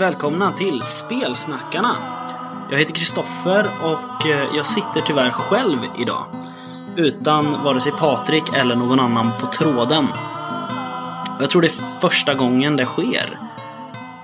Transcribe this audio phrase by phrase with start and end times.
[0.00, 1.96] Välkomna till Spelsnackarna.
[2.70, 6.26] Jag heter Kristoffer och eh, jag sitter tyvärr själv idag.
[6.96, 10.06] Utan vare sig Patrik eller någon annan på tråden.
[11.40, 13.38] Jag tror det är första gången det sker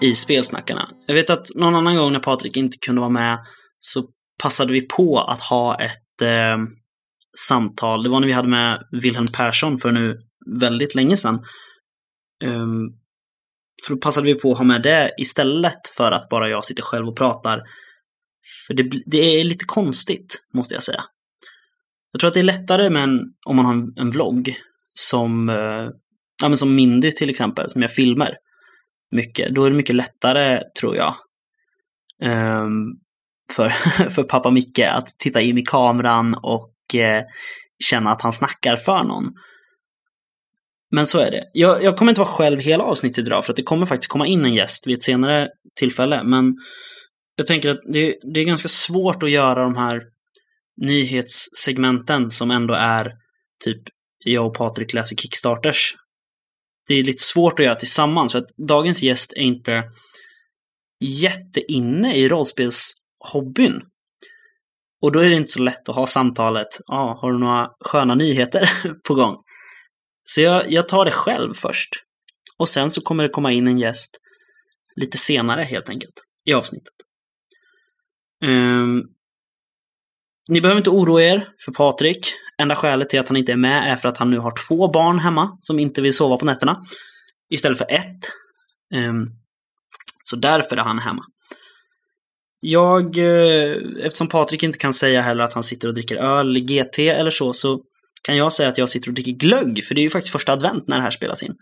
[0.00, 0.88] i Spelsnackarna.
[1.06, 3.38] Jag vet att någon annan gång när Patrik inte kunde vara med
[3.78, 4.02] så
[4.42, 6.58] passade vi på att ha ett eh,
[7.48, 8.02] samtal.
[8.02, 10.18] Det var när vi hade med Wilhelm Persson för nu
[10.60, 11.44] väldigt länge sedan.
[12.44, 12.92] Um,
[13.86, 16.82] för då passade vi på att ha med det istället för att bara jag sitter
[16.82, 17.62] själv och pratar.
[18.66, 21.02] För det, det är lite konstigt, måste jag säga.
[22.12, 24.54] Jag tror att det är lättare med en, om man har en, en vlogg
[24.94, 25.88] som, eh,
[26.42, 28.36] ja, men som Mindy till exempel, som jag filmar
[29.10, 29.54] mycket.
[29.54, 31.14] Då är det mycket lättare, tror jag,
[32.22, 32.66] eh,
[33.52, 33.68] för,
[34.10, 37.24] för pappa Micke att titta in i kameran och eh,
[37.84, 39.24] känna att han snackar för någon.
[40.90, 41.50] Men så är det.
[41.52, 44.26] Jag, jag, kommer inte vara själv hela avsnittet idag för att det kommer faktiskt komma
[44.26, 45.48] in en gäst vid ett senare
[45.78, 46.24] tillfälle.
[46.24, 46.54] Men
[47.36, 50.02] jag tänker att det, det är ganska svårt att göra de här
[50.82, 53.12] nyhetssegmenten som ändå är
[53.64, 53.82] typ
[54.24, 55.94] jag och Patrik läser Kickstarters.
[56.88, 59.84] Det är lite svårt att göra tillsammans för att dagens gäst är inte
[61.00, 63.82] jätteinne i rollspelshobbyn.
[65.02, 67.68] Och då är det inte så lätt att ha samtalet, ja, ah, har du några
[67.80, 68.70] sköna nyheter
[69.08, 69.36] på gång?
[70.28, 71.90] Så jag, jag tar det själv först.
[72.58, 74.18] Och sen så kommer det komma in en gäst
[74.96, 76.14] lite senare helt enkelt
[76.44, 76.94] i avsnittet.
[78.44, 79.04] Um,
[80.48, 82.26] ni behöver inte oroa er för Patrik.
[82.58, 84.88] Enda skälet till att han inte är med är för att han nu har två
[84.88, 86.84] barn hemma som inte vill sova på nätterna.
[87.50, 88.20] Istället för ett.
[88.94, 89.30] Um,
[90.24, 91.24] så därför är han hemma.
[92.60, 96.98] Jag, eh, eftersom Patrik inte kan säga heller att han sitter och dricker öl, GT
[96.98, 97.80] eller så, så
[98.26, 100.52] kan jag säga att jag sitter och dricker glögg, för det är ju faktiskt första
[100.52, 101.54] advent när det här spelas in.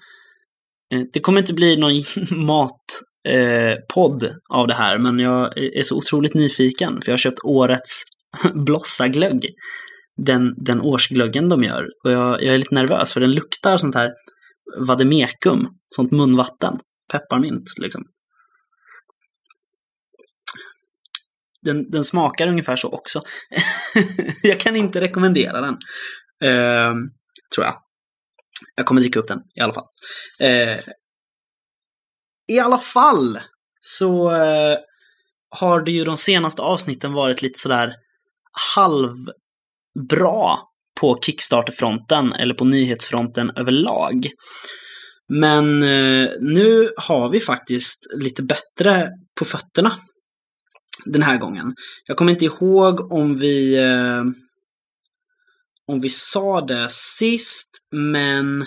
[0.93, 2.03] Eh, det kommer inte bli någon
[2.47, 7.45] matpodd eh, av det här, men jag är så otroligt nyfiken, för jag har köpt
[7.45, 8.03] årets
[8.55, 9.47] Blossaglögg.
[10.17, 11.89] Den, den årsglöggen de gör.
[12.05, 14.13] Och jag, jag är lite nervös, för den luktar sånt här
[14.87, 16.79] vademekum, sånt munvatten.
[17.13, 18.03] Pepparmint, liksom.
[21.63, 23.23] Den, den, smakar ungefär så också.
[24.43, 25.77] jag kan inte rekommendera den.
[26.43, 26.93] Eh,
[27.55, 27.77] tror jag.
[28.77, 29.87] Jag kommer dricka upp den i alla fall.
[30.41, 30.79] Eh,
[32.53, 33.39] I alla fall
[33.81, 34.79] så eh,
[35.51, 37.95] har det ju de senaste avsnitten varit lite sådär
[38.77, 40.59] halvbra
[41.01, 44.27] på Kickstarter-fronten eller på nyhetsfronten överlag.
[45.29, 49.93] Men eh, nu har vi faktiskt lite bättre på fötterna
[51.05, 51.75] den här gången.
[52.09, 54.25] Jag kommer inte ihåg om vi eh,
[55.89, 58.67] om vi sa det sist, men...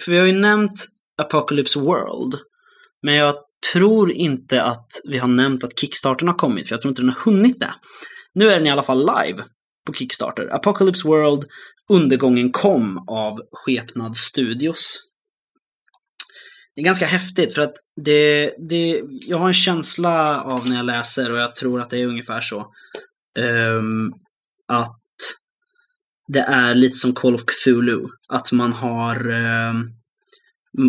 [0.00, 0.86] För vi har ju nämnt
[1.22, 2.34] Apocalypse World.
[3.02, 3.34] Men jag
[3.72, 7.10] tror inte att vi har nämnt att Kickstarten har kommit, för jag tror inte den
[7.10, 7.74] har hunnit det.
[8.34, 9.44] Nu är den i alla fall live
[9.86, 10.54] på Kickstarter.
[10.54, 11.44] Apocalypse World,
[11.88, 15.02] Undergången kom av Skepnad Studios.
[16.74, 17.74] Det är ganska häftigt för att
[18.04, 21.98] det, det, jag har en känsla av när jag läser och jag tror att det
[21.98, 22.66] är ungefär så.
[23.38, 24.14] Um,
[24.68, 25.00] att
[26.28, 28.06] det är lite som Call of Cthulhu.
[28.28, 29.74] Att man har eh,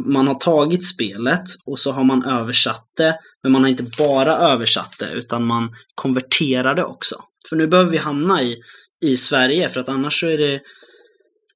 [0.06, 3.18] man har tagit spelet och så har man översatt det.
[3.44, 7.24] Men man har inte bara översatt det utan man konverterar det också.
[7.50, 8.58] För nu behöver vi hamna i,
[9.06, 10.62] i Sverige för att annars så är det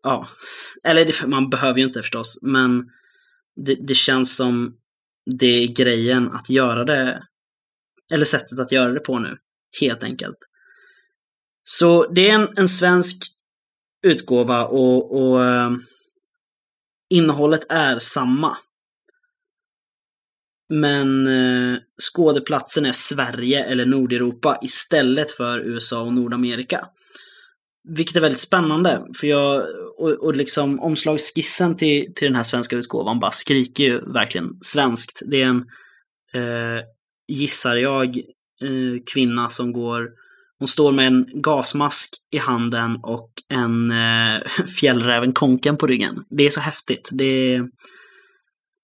[0.03, 0.27] Ja,
[0.83, 2.89] eller det, man behöver ju inte förstås, men
[3.65, 4.75] det, det känns som
[5.39, 7.23] det är grejen att göra det,
[8.13, 9.37] eller sättet att göra det på nu,
[9.81, 10.37] helt enkelt.
[11.63, 13.17] Så det är en, en svensk
[14.03, 15.71] utgåva och, och eh,
[17.09, 18.57] innehållet är samma.
[20.69, 21.79] Men eh,
[22.11, 26.87] skådeplatsen är Sverige eller Nordeuropa istället för USA och Nordamerika.
[27.89, 29.65] Vilket är väldigt spännande, för jag,
[29.97, 35.21] och, och liksom omslagsskissen till, till den här svenska utgåvan bara skriker ju verkligen svenskt.
[35.25, 35.65] Det är en,
[36.33, 36.83] eh,
[37.27, 38.17] gissar jag,
[38.61, 40.09] eh, kvinna som går
[40.61, 44.41] hon står med en gasmask i handen och en eh,
[44.79, 46.23] fjällräven konken på ryggen.
[46.29, 47.09] Det är så häftigt.
[47.11, 47.63] Det är...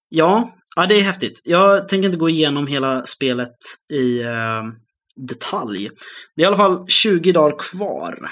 [0.09, 1.41] Ja, ja, det är häftigt.
[1.45, 3.57] Jag tänker inte gå igenom hela spelet
[3.94, 4.63] i eh,
[5.27, 5.89] detalj.
[6.35, 8.30] Det är i alla fall 20 dagar kvar.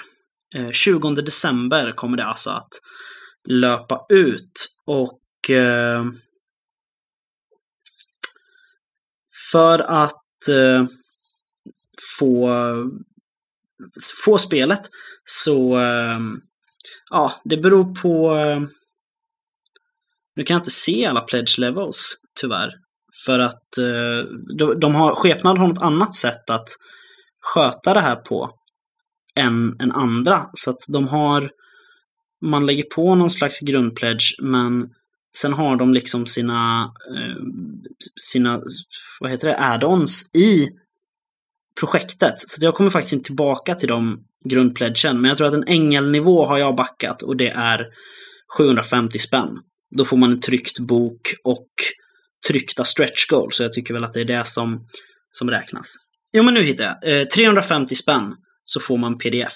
[0.55, 2.69] Eh, 20 december kommer det alltså att
[3.47, 4.67] löpa ut.
[4.85, 6.05] Och eh,
[9.51, 10.85] för att eh,
[12.19, 12.49] få
[14.25, 14.81] få spelet.
[15.23, 16.41] Så ehm,
[17.09, 18.29] ja, det beror på...
[18.29, 18.67] Ehm,
[20.35, 22.71] nu kan jag inte se alla pledge levels tyvärr.
[23.25, 26.69] För att eh, de, de har, skepnad har något annat sätt att
[27.41, 28.51] sköta det här på
[29.35, 30.49] än, än andra.
[30.53, 31.51] Så att de har,
[32.41, 34.89] man lägger på någon slags grundpledge men
[35.37, 37.43] sen har de liksom sina, eh,
[38.21, 38.61] sina
[39.19, 40.69] vad heter det, add-ons i
[41.79, 42.33] projektet.
[42.37, 44.19] Så jag kommer faktiskt inte tillbaka till de
[44.49, 45.21] grundpledgen.
[45.21, 47.85] Men jag tror att en ängelnivå har jag backat och det är
[48.57, 49.49] 750 spänn.
[49.97, 51.67] Då får man en tryckt bok och
[52.47, 53.53] tryckta stretch goal.
[53.53, 54.85] Så jag tycker väl att det är det som,
[55.31, 55.95] som räknas.
[56.33, 57.21] Jo men nu hittar jag.
[57.21, 58.35] Eh, 350 spänn
[58.65, 59.53] så får man pdf.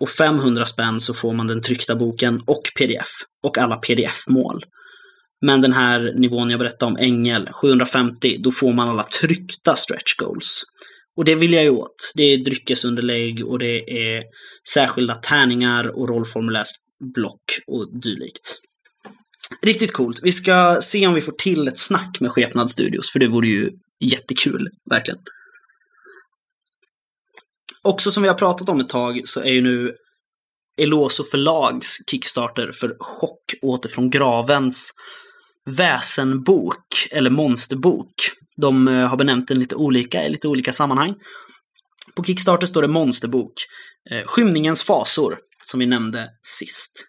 [0.00, 3.08] Och 500 spänn så får man den tryckta boken och pdf.
[3.42, 4.64] Och alla pdf-mål.
[5.46, 10.14] Men den här nivån jag berättade om, ängel, 750, då får man alla tryckta stretch
[10.16, 10.62] goals.
[11.16, 12.12] Och det vill jag ju åt.
[12.14, 14.22] Det är dryckesunderlägg och det är
[14.68, 18.60] särskilda tärningar och rollformulärsblock och dylikt.
[19.62, 20.20] Riktigt coolt.
[20.22, 23.48] Vi ska se om vi får till ett snack med Skepnad Studios, för det vore
[23.48, 23.70] ju
[24.00, 25.20] jättekul, verkligen.
[27.82, 29.94] Också som vi har pratat om ett tag så är ju nu
[30.76, 34.90] Eloso förlags Kickstarter för Chock åter från gravens
[35.64, 38.14] väsenbok, eller monsterbok.
[38.56, 41.14] De eh, har benämnt den lite olika i lite olika sammanhang.
[42.16, 43.52] På Kickstarter står det monsterbok.
[44.10, 47.06] Eh, Skymningens fasor, som vi nämnde sist.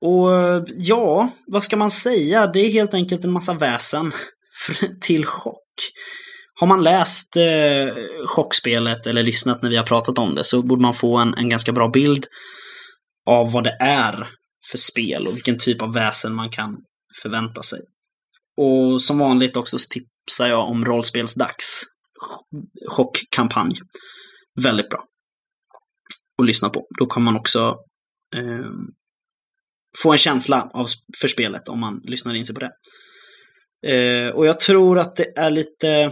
[0.00, 2.46] Och eh, ja, vad ska man säga?
[2.46, 4.12] Det är helt enkelt en massa väsen
[5.00, 5.60] till chock.
[6.54, 7.94] Har man läst eh,
[8.26, 11.48] chockspelet eller lyssnat när vi har pratat om det så borde man få en, en
[11.48, 12.26] ganska bra bild
[13.26, 14.28] av vad det är
[14.70, 16.76] för spel och vilken typ av väsen man kan
[17.22, 17.80] förvänta sig.
[18.56, 21.82] Och som vanligt också så tipsar jag om Rollspelsdags
[22.88, 23.72] chockkampanj.
[24.62, 25.04] Väldigt bra.
[26.38, 26.86] att lyssna på.
[26.98, 27.78] Då kan man också
[28.36, 28.70] eh,
[30.02, 30.86] få en känsla av,
[31.20, 32.72] för spelet om man lyssnar in sig på det.
[33.92, 36.10] Eh, och jag tror att det är lite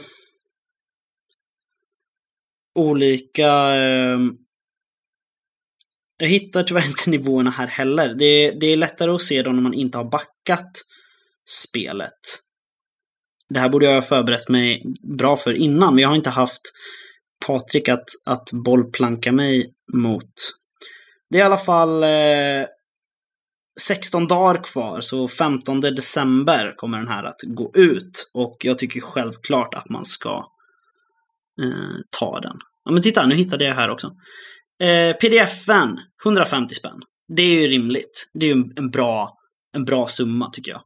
[2.74, 4.18] olika eh,
[6.16, 8.14] jag hittar tyvärr inte nivåerna här heller.
[8.14, 10.70] Det, det är lättare att se dem när man inte har backat
[11.50, 12.20] spelet.
[13.48, 14.82] Det här borde jag ha förberett mig
[15.18, 16.62] bra för innan, men jag har inte haft
[17.46, 20.32] Patrik att, att bollplanka mig mot.
[21.30, 22.66] Det är i alla fall eh,
[23.80, 28.30] 16 dagar kvar, så 15 december kommer den här att gå ut.
[28.34, 30.46] Och jag tycker självklart att man ska
[31.62, 32.56] eh, ta den.
[32.84, 34.06] Ja men titta, nu hittade jag här också.
[34.82, 37.02] Eh, PDFen, 150 spänn.
[37.36, 38.30] Det är ju rimligt.
[38.34, 39.38] Det är ju en bra,
[39.76, 40.82] en bra summa tycker jag.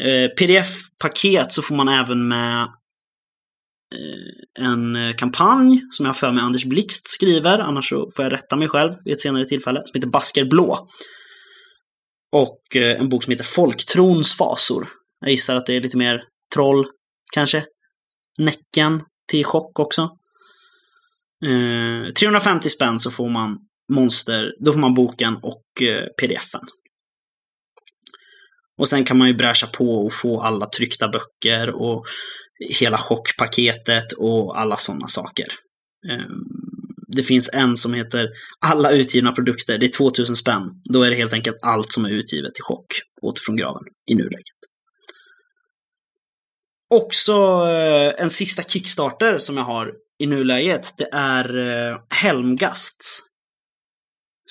[0.00, 2.62] Eh, Pdf-paket så får man även med
[3.94, 8.24] eh, en eh, kampanj som jag har för mig Anders Blixt skriver, annars så får
[8.24, 10.88] jag rätta mig själv vid ett senare tillfälle, som heter Basker Blå.
[12.32, 14.88] Och en bok som heter Folktrons fasor.
[15.20, 16.22] Jag gissar att det är lite mer
[16.54, 16.86] troll,
[17.32, 17.64] kanske.
[18.38, 20.10] Näcken till chock också.
[22.18, 23.58] 350 spänn så får man
[23.92, 25.64] monster, då får man boken och
[26.20, 26.60] pdfen.
[28.78, 32.06] Och sen kan man ju bräscha på och få alla tryckta böcker och
[32.80, 35.46] hela chockpaketet och alla sådana saker.
[36.10, 36.44] Ehm,
[37.16, 38.28] det finns en som heter
[38.66, 40.70] Alla utgivna produkter, det är 2000 spänn.
[40.92, 42.86] Då är det helt enkelt allt som är utgivet i chock,
[43.22, 44.58] återifrån graven, i nuläget.
[46.90, 47.32] Också
[47.68, 53.20] eh, en sista Kickstarter som jag har i nuläget, det är eh, Helmgasts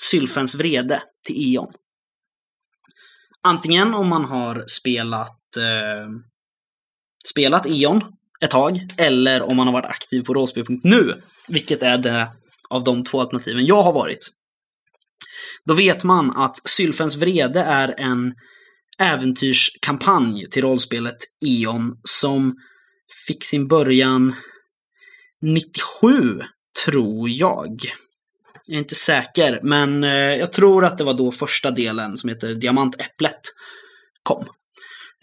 [0.00, 1.70] Sylfens vrede till Ion.
[3.42, 6.10] Antingen om man har spelat, eh,
[7.30, 8.04] spelat E.ON
[8.40, 12.32] ett tag, eller om man har varit aktiv på rollspel.nu, vilket är det
[12.70, 14.28] av de två alternativen jag har varit.
[15.64, 18.34] Då vet man att Sylfens vrede är en
[18.98, 21.16] äventyrskampanj till rollspelet
[21.46, 22.56] E.ON som
[23.26, 24.32] fick sin början
[25.42, 26.40] 97,
[26.84, 27.80] tror jag.
[28.68, 32.28] Jag är inte säker, men eh, jag tror att det var då första delen som
[32.28, 33.40] heter Diamantäpplet
[34.22, 34.44] kom.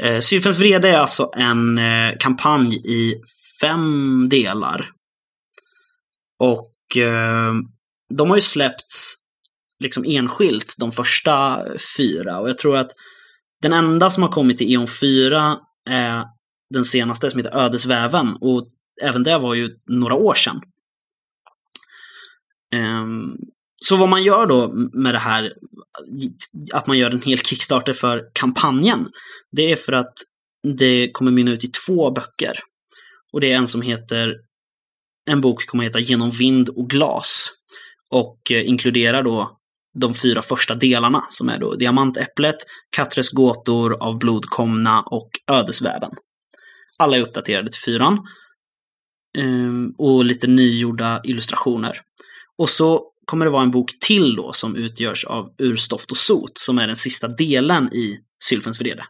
[0.04, 3.16] Eh, Sylfens vrede är alltså en eh, kampanj i
[3.62, 4.90] fem delar.
[6.40, 7.54] Och eh,
[8.18, 9.16] de har ju släppts
[9.80, 11.62] liksom enskilt de första
[11.98, 12.40] fyra.
[12.40, 12.92] Och jag tror att
[13.62, 15.58] den enda som har kommit till Eon 4
[15.90, 16.24] är
[16.74, 18.36] den senaste som heter Ödesväven.
[18.42, 18.68] Och
[19.02, 20.62] även det var ju några år sedan.
[22.76, 23.38] Ehm,
[23.82, 25.54] så vad man gör då med det här,
[26.74, 29.08] att man gör en hel Kickstarter för kampanjen,
[29.52, 30.14] det är för att
[30.78, 32.60] det kommer mynna ut i två böcker.
[33.34, 34.34] Och det är en som heter,
[35.30, 37.52] en bok kommer heta Genom vind och glas.
[38.10, 39.60] Och eh, inkluderar då
[40.00, 42.56] de fyra första delarna som är då Diamantäpplet,
[42.96, 46.12] Katres gåtor, Av blodkomna och Ödesväven.
[46.98, 48.28] Alla är uppdaterade till fyran.
[49.38, 52.02] Ehm, och lite nygjorda illustrationer.
[52.58, 56.58] Och så kommer det vara en bok till då som utgörs av Urstoft och sot
[56.58, 59.06] som är den sista delen i Sylfens vrede.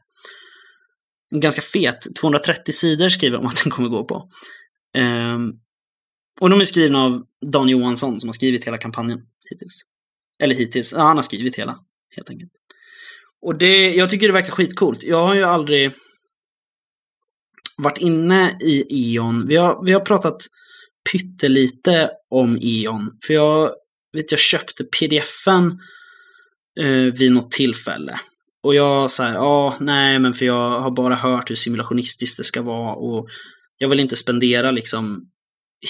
[1.32, 4.30] En ganska fet, 230 sidor skriver de att den kommer gå på.
[4.98, 5.52] Ehm,
[6.42, 9.82] och de är skrivna av Dan Johansson som har skrivit hela kampanjen hittills.
[10.40, 11.80] Eller hittills, ja, han har skrivit hela,
[12.16, 12.52] helt enkelt.
[13.42, 15.04] Och det, jag tycker det verkar skitcoolt.
[15.04, 15.92] Jag har ju aldrig
[17.78, 19.48] varit inne i E.ON.
[19.48, 20.38] Vi har, vi har pratat
[21.12, 23.12] pyttelite om E.ON.
[23.26, 23.72] För jag
[24.14, 25.80] vet, jag köpte pdf-en
[26.80, 28.14] eh, vid något tillfälle.
[28.64, 32.44] Och jag så här, ja, nej, men för jag har bara hört hur simulationistiskt det
[32.44, 33.28] ska vara och
[33.78, 35.30] jag vill inte spendera liksom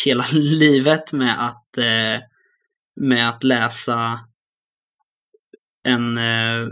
[0.06, 2.22] hela livet med att, eh,
[3.02, 4.20] med att läsa
[5.88, 6.68] en, eh,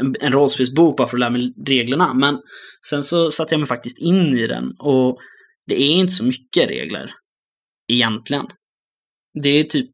[0.00, 2.14] en, en rollspelsbok bara för att lära mig reglerna.
[2.14, 2.40] Men
[2.86, 5.18] sen så satte jag mig faktiskt in i den och
[5.66, 7.10] det är inte så mycket regler
[7.88, 8.46] egentligen.
[9.42, 9.90] Det är typ,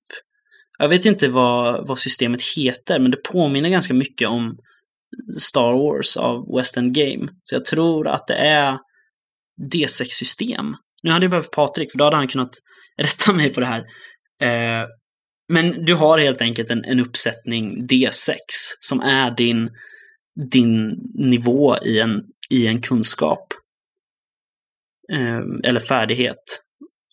[0.78, 4.58] jag vet inte vad, vad systemet heter, men det påminner ganska mycket om
[5.38, 7.28] Star Wars av West End Game.
[7.44, 8.78] Så jag tror att det är
[9.72, 10.74] D6-system.
[11.02, 12.50] Nu hade jag behövt Patrik, för då hade han kunnat
[12.96, 13.84] rätta mig på det här.
[14.42, 14.86] Eh,
[15.52, 18.34] men du har helt enkelt en, en uppsättning D6
[18.80, 19.70] som är din,
[20.50, 23.54] din nivå i en, i en kunskap.
[25.12, 26.64] Eh, eller färdighet.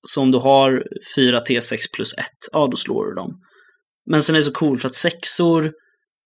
[0.10, 0.84] Så om du har
[1.16, 3.40] 4 T6 plus 1, ja då slår du dem.
[4.06, 5.72] Men sen är det så coolt för att sexor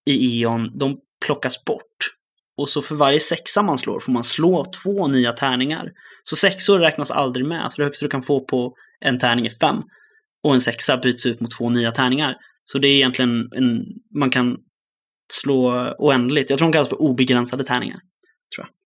[0.06, 2.16] i Eon, de plockas bort.
[2.58, 5.92] Och så för varje sexa man slår får man slå två nya tärningar.
[6.24, 8.74] Så sexor räknas aldrig med, så det högsta du kan få på
[9.06, 9.78] en tärning är fem.
[10.44, 12.36] Och en sexa byts ut mot två nya tärningar.
[12.64, 13.82] Så det är egentligen en,
[14.20, 14.58] man kan
[15.34, 16.50] slå oändligt.
[16.50, 18.00] Jag tror de kallas för obegränsade tärningar.
[18.56, 18.79] Tror jag.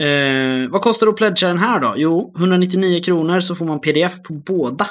[0.00, 1.94] Eh, vad kostar det att pledga den här då?
[1.96, 4.88] Jo, 199 kronor så får man pdf på båda.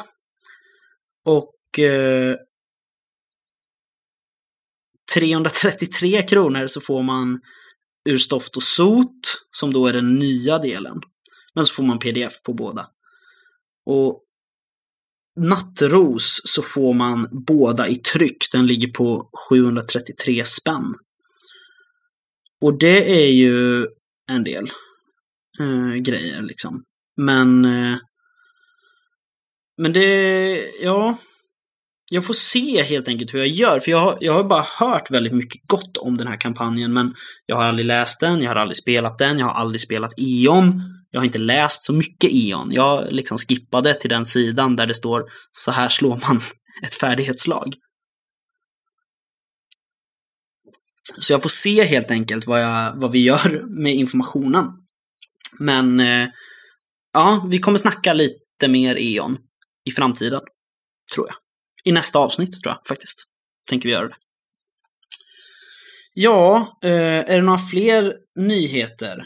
[1.25, 2.36] Och eh,
[5.16, 7.39] 333 kronor så får man
[8.10, 11.01] Ur stoft och sot, som då är den nya delen.
[11.54, 12.88] Men så får man pdf på båda.
[13.86, 14.24] Och
[15.39, 18.51] Nattros så får man båda i tryck.
[18.51, 20.94] Den ligger på 733 spänn.
[22.62, 23.88] Och det är ju
[24.32, 24.72] en del
[25.60, 26.84] eh, grejer liksom.
[27.18, 27.98] Men eh,
[29.82, 31.18] men det, ja,
[32.12, 33.80] jag får se helt enkelt hur jag gör.
[33.80, 36.94] För jag har, jag har bara hört väldigt mycket gott om den här kampanjen.
[36.94, 37.13] Men
[37.46, 40.82] jag har aldrig läst den, jag har aldrig spelat den, jag har aldrig spelat E.ON.
[41.12, 42.72] Jag har inte läst så mycket E.ON.
[42.72, 46.42] Jag liksom skippade till den sidan där det står så här slår man
[46.84, 47.74] ett färdighetslag.
[51.20, 54.66] Så jag får se helt enkelt vad, jag, vad vi gör med informationen.
[55.60, 56.28] Men eh,
[57.13, 59.38] ja, vi kommer snacka lite mer E.ON
[59.86, 60.42] i framtiden,
[61.16, 61.36] tror jag
[61.84, 63.25] i nästa avsnitt tror jag faktiskt.
[63.70, 64.16] Tänker vi göra det.
[66.13, 69.25] Ja, eh, är det några fler nyheter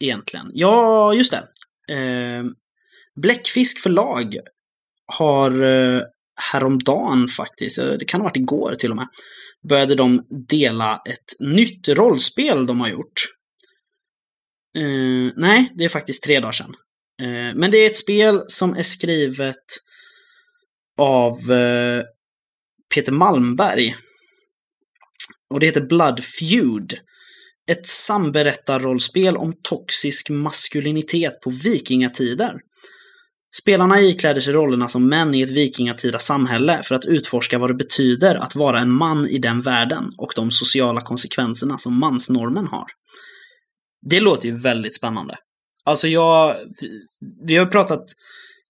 [0.00, 0.50] egentligen?
[0.52, 1.94] Ja, just det.
[1.94, 2.44] Eh,
[3.22, 4.38] Bläckfisk förlag
[5.06, 6.02] har eh,
[6.52, 9.08] häromdagen faktiskt, eh, det kan ha varit igår till och med,
[9.68, 13.22] började de dela ett nytt rollspel de har gjort.
[14.78, 16.74] Eh, nej, det är faktiskt tre dagar sedan.
[17.22, 19.64] Eh, men det är ett spel som är skrivet
[20.98, 22.02] av eh,
[22.94, 23.94] Peter Malmberg.
[25.50, 26.94] Och det heter Blood Feud.
[27.70, 32.60] Ett samberättarrollspel om toxisk maskulinitet på vikingatider.
[33.62, 37.74] Spelarna ikläder sig rollerna som män i ett vikingatida samhälle för att utforska vad det
[37.74, 42.86] betyder att vara en man i den världen och de sociala konsekvenserna som mansnormen har.
[44.10, 45.36] Det låter ju väldigt spännande.
[45.84, 46.56] Alltså jag,
[47.46, 48.04] vi har pratat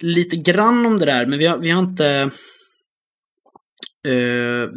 [0.01, 2.31] lite grann om det där, men vi har, vi har inte
[4.09, 4.69] uh,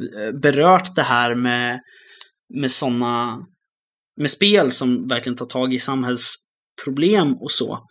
[0.41, 1.81] berört det här med,
[2.53, 3.45] med sådana,
[4.17, 7.87] med spel som verkligen tar tag i samhällsproblem och så.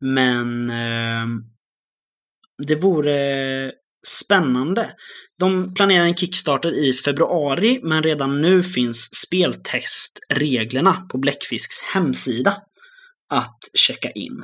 [0.00, 1.26] Men uh,
[2.66, 3.72] det vore
[4.06, 4.90] spännande.
[5.38, 12.56] De planerar en Kickstarter i februari, men redan nu finns speltestreglerna på Bläckfisks hemsida
[13.28, 14.42] att checka in.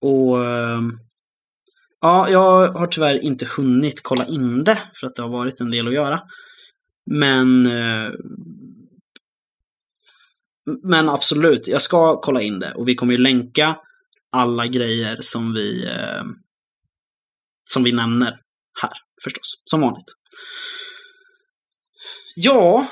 [0.00, 0.92] Och ehm,
[2.00, 5.70] ja, jag har tyvärr inte hunnit kolla in det för att det har varit en
[5.70, 6.22] del att göra.
[7.10, 8.12] Men ehm,
[10.82, 13.76] men absolut, jag ska kolla in det och vi kommer ju länka
[14.32, 16.24] alla grejer som vi eh,
[17.64, 18.40] som vi nämner
[18.82, 18.92] här
[19.24, 20.14] förstås, som vanligt.
[22.36, 22.86] Ja,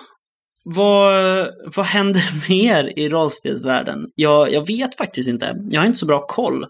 [0.65, 4.07] vad, vad händer mer i rollspelsvärlden?
[4.15, 5.57] Jag, jag vet faktiskt inte.
[5.71, 6.67] Jag har inte så bra koll.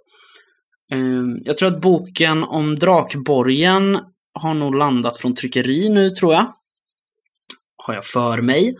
[0.92, 3.99] Ehm, jag tror att boken om Drakborgen
[4.35, 6.52] har nog landat från tryckeri nu, tror jag.
[7.76, 8.75] Har jag för mig.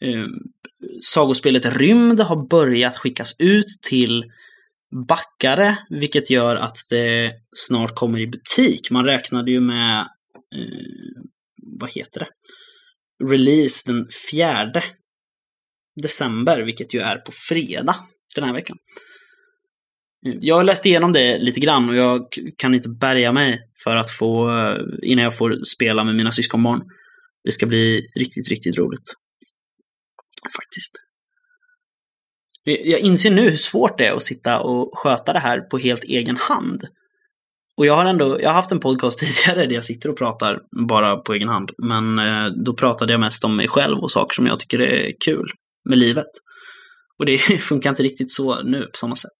[0.00, 0.30] Ehm,
[1.02, 4.24] sagospelet Rymd har börjat skickas ut till
[5.08, 8.90] backare, vilket gör att det snart kommer i butik.
[8.90, 10.00] Man räknade ju med,
[10.54, 11.22] eh,
[11.78, 12.28] vad heter det,
[13.24, 14.82] release den fjärde
[16.02, 17.96] december, vilket ju är på fredag
[18.34, 18.76] den här veckan.
[20.26, 22.26] Eh, jag har läst igenom det lite grann och jag
[22.56, 26.82] kan inte bärga mig för att få, eh, innan jag får spela med mina syskonbarn.
[27.44, 29.12] Det ska bli riktigt, riktigt roligt.
[30.56, 31.05] Faktiskt.
[32.68, 36.04] Jag inser nu hur svårt det är att sitta och sköta det här på helt
[36.04, 36.82] egen hand.
[37.76, 40.60] Och jag har ändå, jag har haft en podcast tidigare där jag sitter och pratar
[40.88, 41.70] bara på egen hand.
[41.78, 45.12] Men eh, då pratade jag mest om mig själv och saker som jag tycker är
[45.24, 45.46] kul
[45.88, 46.30] med livet.
[47.18, 49.30] Och det funkar inte riktigt så nu på samma sätt.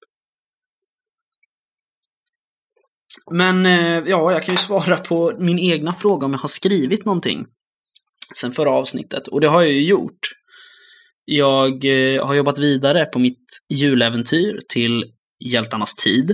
[3.31, 7.05] Men eh, ja, jag kan ju svara på min egna fråga om jag har skrivit
[7.05, 7.47] någonting
[8.35, 9.29] sen förra avsnittet.
[9.29, 10.36] Och det har jag ju gjort.
[11.29, 15.05] Jag eh, har jobbat vidare på mitt juläventyr till
[15.45, 16.31] Hjältarnas tid.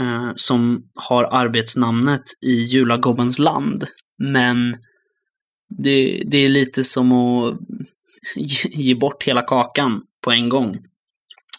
[0.00, 3.84] Eh, som har arbetsnamnet i Julagobbens land.
[4.18, 4.76] Men
[5.68, 7.58] det, det är lite som att
[8.72, 10.78] ge, bort hela kakan på en gång.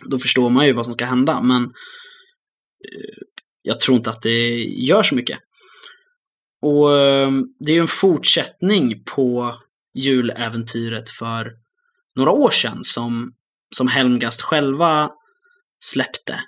[0.10, 3.24] Då förstår man ju vad som ska hända, men eh,
[3.62, 5.40] jag tror inte att det gör så mycket.
[6.62, 6.90] Och
[7.60, 9.56] det är ju en fortsättning på
[9.94, 11.52] juläventyret för
[12.18, 13.34] några år sedan som,
[13.76, 15.12] som Helmgast själva
[15.80, 16.40] släppte.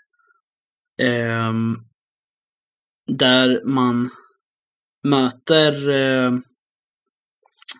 [1.01, 1.85] Um,
[3.07, 4.09] där man
[5.03, 6.39] möter uh,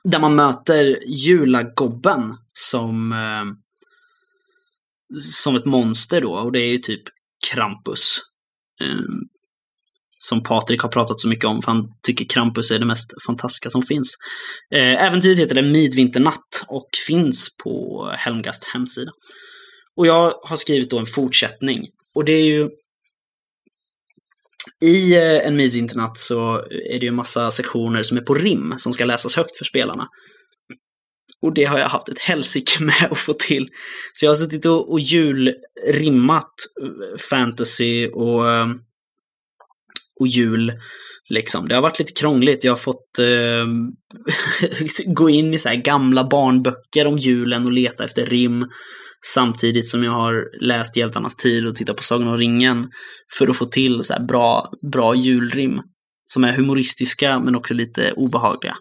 [0.04, 3.54] där man möter julagobben som uh,
[5.22, 7.04] som ett monster då och det är ju typ
[7.52, 8.20] Krampus.
[8.82, 9.30] Ehm,
[10.22, 13.70] som Patrik har pratat så mycket om, för han tycker Krampus är det mest fantastiska
[13.70, 14.16] som finns.
[14.76, 19.12] Eh, äventyret heter det Midvinternatt och finns på Helmgast hemsida.
[19.98, 21.88] Och jag har skrivit då en fortsättning.
[22.16, 22.70] Och det är ju...
[24.86, 28.74] I eh, en midvinternatt så är det ju en massa sektioner som är på rim
[28.78, 30.08] som ska läsas högt för spelarna.
[31.42, 33.68] Och det har jag haft ett helsike med att få till.
[34.14, 38.68] Så jag har suttit och, och julrimmat eh, fantasy och eh,
[40.20, 40.74] och jul.
[41.30, 41.68] Liksom.
[41.68, 42.64] Det har varit lite krångligt.
[42.64, 43.66] Jag har fått eh,
[45.14, 48.66] gå in i så gamla barnböcker om julen och leta efter rim.
[49.26, 52.90] Samtidigt som jag har läst Hjältarnas tid och tittat på Sagan om ringen.
[53.38, 55.82] För att få till så bra, bra julrim.
[56.26, 58.76] Som är humoristiska men också lite obehagliga.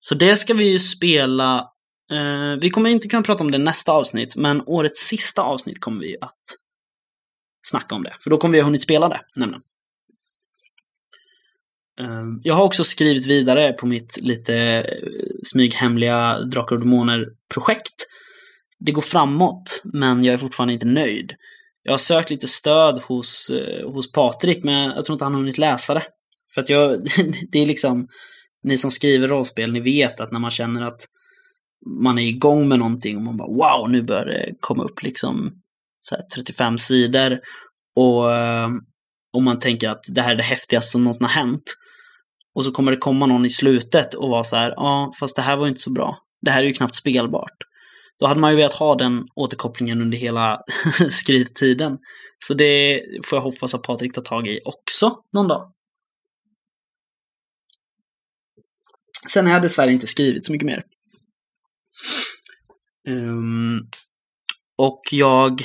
[0.00, 1.58] Så det ska vi ju spela.
[2.12, 6.00] Eh, vi kommer inte kunna prata om det nästa avsnitt, men årets sista avsnitt kommer
[6.00, 6.42] vi att
[7.68, 8.12] snacka om det.
[8.20, 9.62] För då kommer vi ha hunnit spela det, nämligen.
[12.00, 14.84] Ehm, jag har också skrivit vidare på mitt lite eh,
[15.44, 18.06] smyghemliga Drakar och Demoner-projekt.
[18.78, 21.32] Det går framåt, men jag är fortfarande inte nöjd.
[21.82, 25.40] Jag har sökt lite stöd hos, eh, hos Patrik, men jag tror inte han har
[25.40, 26.02] hunnit läsa det.
[26.54, 27.00] För att jag,
[27.52, 28.08] det är liksom,
[28.62, 31.00] ni som skriver rollspel, ni vet att när man känner att
[32.02, 35.52] man är igång med någonting och man bara wow, nu börjar det komma upp liksom
[36.34, 37.38] 35 sidor
[37.96, 38.68] och, eh,
[39.32, 41.62] om man tänker att det här är det häftigaste som någonsin har hänt.
[42.54, 45.42] Och så kommer det komma någon i slutet och vara så här, ja, fast det
[45.42, 46.18] här var inte så bra.
[46.42, 47.56] Det här är ju knappt spelbart.
[48.20, 50.58] Då hade man ju velat ha den återkopplingen under hela
[51.10, 51.98] skrivtiden.
[52.44, 55.72] Så det får jag hoppas att Patrik tar tag i också någon dag.
[59.28, 60.82] Sen har jag dessvärre inte skrivit så mycket mer.
[63.08, 63.88] Um,
[64.78, 65.62] och jag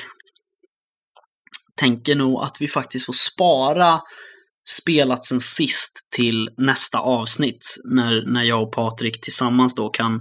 [1.80, 4.02] tänker nog att vi faktiskt får spara
[4.70, 7.66] spelat sen sist till nästa avsnitt.
[7.86, 10.14] När, när jag och Patrik tillsammans då kan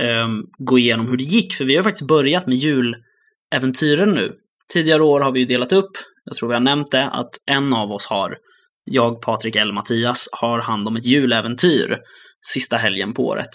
[0.00, 1.54] um, gå igenom hur det gick.
[1.54, 4.32] För vi har faktiskt börjat med juläventyren nu.
[4.72, 5.90] Tidigare år har vi ju delat upp,
[6.24, 8.36] jag tror vi har nämnt det, att en av oss har,
[8.84, 11.98] jag, Patrik eller Mattias, har hand om ett juläventyr
[12.46, 13.50] sista helgen på året.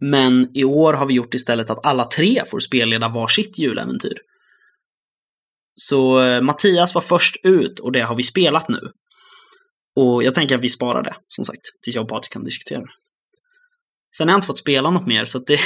[0.00, 4.18] Men i år har vi gjort istället att alla tre får spelleda varsitt juläventyr.
[5.80, 8.80] Så eh, Mattias var först ut och det har vi spelat nu.
[9.96, 12.80] Och jag tänker att vi sparar det, som sagt, tills jag och Patrik kan diskutera
[12.80, 12.90] det.
[14.18, 15.58] Sen har jag inte fått spela något mer, så det,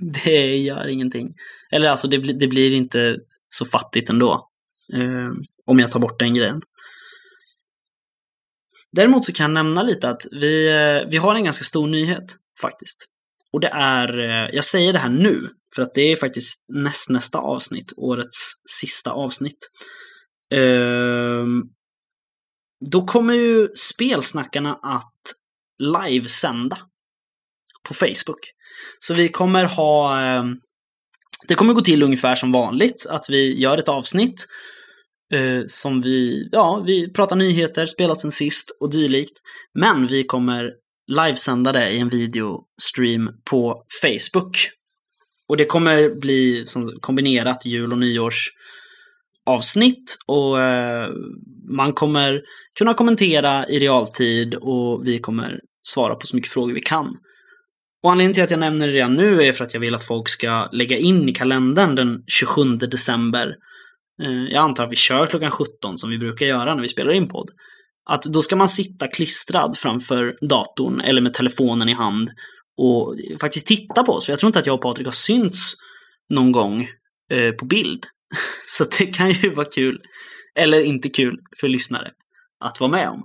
[0.24, 1.34] det gör ingenting.
[1.72, 3.16] Eller alltså, det, det blir inte
[3.48, 4.48] så fattigt ändå.
[4.92, 5.30] Eh,
[5.66, 6.60] om jag tar bort den grejen.
[8.92, 12.36] Däremot så kan jag nämna lite att vi, eh, vi har en ganska stor nyhet
[12.60, 13.06] faktiskt.
[13.52, 17.10] Och det är, eh, jag säger det här nu, för att det är faktiskt näst,
[17.10, 19.58] nästa avsnitt, årets sista avsnitt.
[20.54, 21.62] Ehm,
[22.90, 25.14] då kommer ju spelsnackarna att
[25.78, 26.78] livesända
[27.88, 28.40] på Facebook.
[28.98, 30.44] Så vi kommer ha, eh,
[31.48, 34.46] det kommer gå till ungefär som vanligt, att vi gör ett avsnitt
[35.34, 39.38] eh, som vi, ja, vi pratar nyheter, spelat sen sist och dylikt.
[39.78, 40.70] Men vi kommer
[41.06, 44.77] livesända det i en videostream på Facebook.
[45.48, 51.08] Och det kommer bli som kombinerat jul och nyårsavsnitt och eh,
[51.70, 52.40] man kommer
[52.78, 57.16] kunna kommentera i realtid och vi kommer svara på så mycket frågor vi kan.
[58.02, 60.04] Och anledningen till att jag nämner det redan nu är för att jag vill att
[60.04, 63.54] folk ska lägga in i kalendern den 27 december.
[64.22, 67.12] Eh, jag antar att vi kör klockan 17 som vi brukar göra när vi spelar
[67.12, 67.50] in podd.
[68.10, 72.30] Att då ska man sitta klistrad framför datorn eller med telefonen i hand
[72.78, 74.26] och faktiskt titta på oss.
[74.26, 75.74] För jag tror inte att jag och Patrik har synts
[76.30, 76.88] någon gång
[77.32, 78.06] eh, på bild.
[78.66, 80.00] Så det kan ju vara kul,
[80.58, 82.10] eller inte kul för lyssnare,
[82.64, 83.22] att vara med om.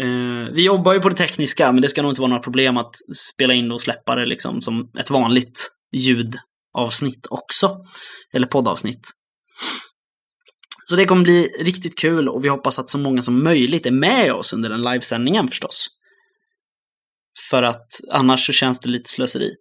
[0.00, 2.76] Eh, vi jobbar ju på det tekniska, men det ska nog inte vara några problem
[2.76, 2.94] att
[3.32, 7.76] spela in och släppa det liksom som ett vanligt ljudavsnitt också.
[8.32, 9.10] Eller poddavsnitt.
[10.88, 13.90] Så det kommer bli riktigt kul och vi hoppas att så många som möjligt är
[13.90, 15.88] med oss under den livesändningen förstås.
[17.50, 19.54] För att annars så känns det lite slöseri.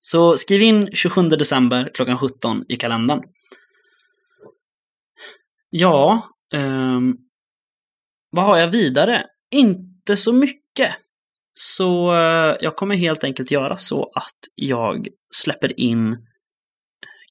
[0.00, 3.22] Så skriv in 27 december klockan 17 i kalendern.
[5.70, 6.22] Ja,
[6.54, 7.16] um,
[8.30, 9.26] vad har jag vidare?
[9.50, 10.90] Inte så mycket.
[11.54, 16.26] Så uh, jag kommer helt enkelt göra så att jag släpper in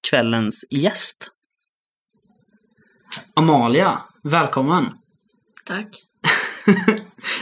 [0.09, 1.31] kvällens gäst.
[3.35, 4.85] Amalia, välkommen!
[5.65, 5.87] Tack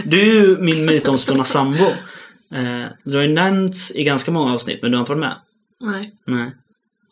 [0.06, 1.84] du är ju min mytomspunna sambo.
[2.54, 5.36] Eh, du har ju nämnts i ganska många avsnitt, men du har inte varit med.
[5.80, 6.14] Nej.
[6.28, 6.52] Nej.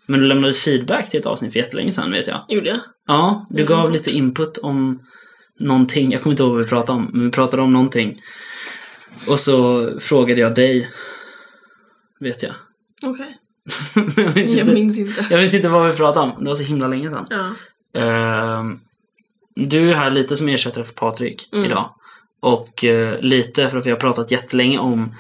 [0.06, 2.46] Men du lämnade feedback till ett avsnitt för jättelänge sedan, vet jag.
[2.50, 2.80] Gjorde jag?
[3.08, 5.00] Ja, du gav lite input om
[5.60, 6.12] någonting.
[6.12, 8.22] Jag kommer inte ihåg vad vi pratade om, men vi pratade om någonting.
[9.30, 10.90] Och så frågade jag dig,
[12.20, 12.54] vet jag.
[13.04, 13.38] Okej.
[13.96, 15.26] Men jag, minns Jag inte, minns inte.
[15.30, 16.44] jag minns inte vad vi pratade om.
[16.44, 17.28] Det var så himla länge sedan.
[17.30, 17.50] Ja.
[18.02, 18.80] Ehm,
[19.56, 21.66] du är här lite som ersättare för Patrik Mm.
[21.66, 21.96] idag.
[22.42, 25.16] Och eh, lite för att vi har pratat jättelänge om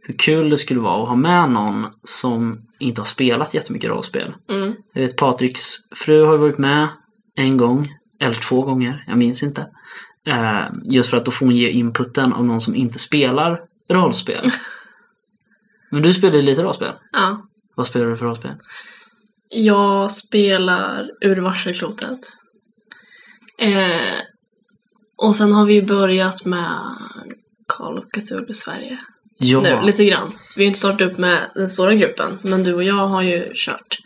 [0.00, 4.34] hur kul det skulle vara att ha med någon som inte har spelat jättemycket rollspel.
[4.50, 4.74] Mm.
[4.92, 6.88] Jag vet Patriks fru har varit med
[7.36, 9.66] en gång, eller två gånger, jag minns inte.
[10.26, 14.50] Eh, just för att då får hon ge inputen av någon som inte spelar rollspel.
[15.90, 16.92] Men du spelar ju lite rollspel.
[17.12, 17.46] ja.
[17.74, 18.54] Vad spelar du för rollspel?
[19.54, 22.20] Jag spelar Ur varselklotet.
[23.58, 24.20] Eh,
[25.16, 26.80] och sen har vi börjat med
[27.66, 28.98] Call of Cthulhu Sverige.
[29.38, 30.28] Ja, Nu, lite grann.
[30.56, 33.52] Vi har inte startat upp med den stora gruppen, men du och jag har ju
[33.54, 33.98] kört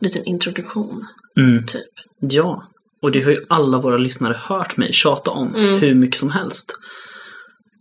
[0.00, 1.66] en liten introduktion, mm.
[1.66, 1.90] typ.
[2.20, 2.62] Ja,
[3.02, 5.80] och det har ju alla våra lyssnare hört mig tjata om Mm.
[5.80, 6.78] hur mycket som helst.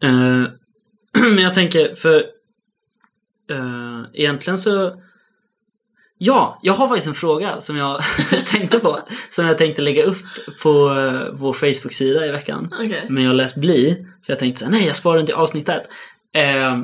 [0.03, 0.43] Eh,
[1.33, 2.15] men jag tänker, för
[3.51, 5.01] eh, egentligen så...
[6.17, 8.01] Ja, jag har faktiskt en fråga som jag
[8.45, 8.99] tänkte på.
[9.31, 10.17] Som jag tänkte lägga upp
[10.63, 12.69] på eh, vår Facebook-sida i veckan.
[12.83, 13.05] Okej.
[13.09, 15.83] Men jag lät bli, för jag tänkte så här, nej jag sparar den till avsnittet.
[16.35, 16.77] Eh,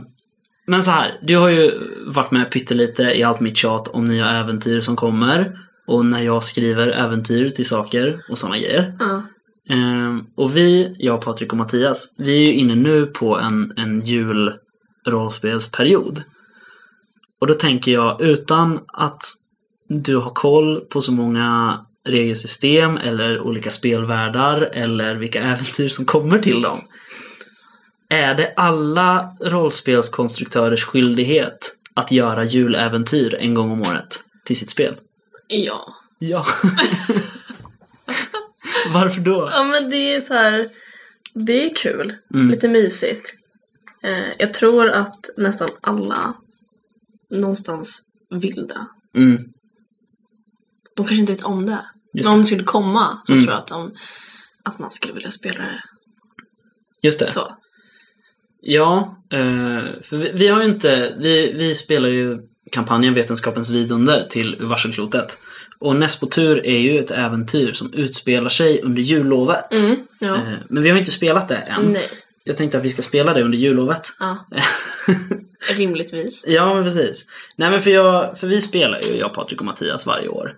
[0.68, 1.72] men så här, du har ju
[2.08, 5.60] varit med pyttelite i allt mitt tjat om nya äventyr som kommer.
[5.88, 8.98] Och när jag skriver äventyr till saker och sådana grejer.
[9.00, 9.24] Ja.
[9.70, 14.00] Eh, och vi, jag, Patrik och Mattias, vi är ju inne nu på en, en
[14.00, 16.24] julrollspelsperiod.
[17.44, 19.22] Och då tänker jag, utan att
[19.90, 26.40] du har koll på så många regelsystem eller olika spelvärldar eller vilka äventyr som kommer
[26.40, 26.82] till dem.
[28.10, 34.96] Är det alla rollspelskonstruktörers skyldighet att göra juläventyr en gång om året till sitt spel?
[35.48, 35.96] ja.
[36.20, 36.46] Ja.
[38.94, 39.50] Varför då?
[39.52, 40.70] Ja men det är så här.
[41.34, 42.16] Det är kul.
[42.34, 42.50] Mm.
[42.50, 43.34] Lite mysigt.
[44.04, 46.34] Eh, jag tror att nästan alla
[47.40, 48.88] någonstans vill det.
[49.20, 49.38] Mm.
[50.96, 51.86] De kanske inte vet om det.
[52.14, 53.44] Just Men om det skulle komma så Mm.
[53.46, 53.92] tror jag att, de,
[54.64, 55.82] att man skulle vilja spela det
[57.02, 57.28] Just det.
[57.28, 57.58] så.
[58.62, 62.40] Ja, eh, för vi, vi har ju inte, vi, vi spelar ju
[62.72, 65.42] kampanjen Vetenskapens vidunder till Varselklotet.
[65.80, 69.74] Och Näst på tur är ju ett äventyr som utspelar sig under jullovet.
[69.74, 70.36] Mm, ja.
[70.36, 71.92] Eh, Men vi har inte spelat det än.
[71.92, 72.10] Nej.
[72.44, 74.08] Jag tänkte att vi ska spela det under jullovet.
[74.20, 74.38] Ja.
[75.78, 76.46] Rimligtvis.
[76.48, 77.26] ja, men precis.
[77.58, 80.54] Nej, men för, jag, för vi spelar ju, jag, Patrik och Mattias, varje år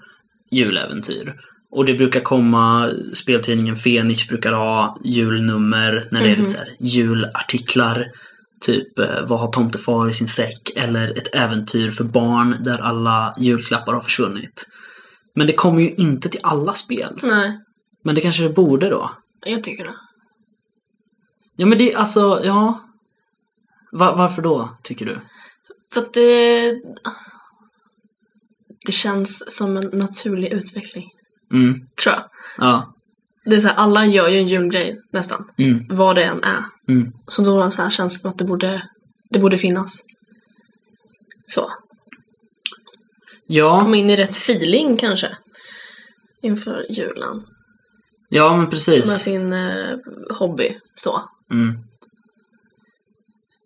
[0.51, 1.35] juläventyr.
[1.71, 6.67] Och det brukar komma, speltidningen Fenix brukar ha julnummer när det är lite så här
[6.79, 8.05] julartiklar.
[8.65, 10.69] Typ eh, vad har tomtefar i sin säck?
[10.75, 14.65] Eller ett äventyr för barn där alla julklappar har försvunnit.
[15.35, 17.19] Men det kommer ju inte till alla spel.
[17.23, 17.59] Nej,
[18.03, 19.11] Men det kanske det borde då.
[19.45, 19.93] jag tycker det.
[21.55, 22.79] Ja men det, alltså, ja.
[23.91, 25.21] Va- varför då, tycker du?
[25.93, 26.71] För att det...
[28.85, 31.09] Det känns som en naturlig utveckling,
[31.53, 32.23] Mm, tror jag.
[32.57, 32.93] ja.
[33.45, 36.63] Det är så här, alla gör ju en julgrej nästan, Mm, vad det än är.
[36.87, 37.11] mm.
[37.27, 38.89] Så då så här känns det som att det borde,
[39.29, 40.03] det borde finnas.
[41.47, 41.71] Så.
[43.47, 45.37] Ja, Komma in i rätt feeling kanske.
[46.41, 47.43] Inför julen.
[48.29, 49.09] ja men Med precis.
[49.09, 49.97] sin eh,
[50.39, 50.77] hobby.
[50.93, 51.29] Så.
[51.51, 51.73] Mm.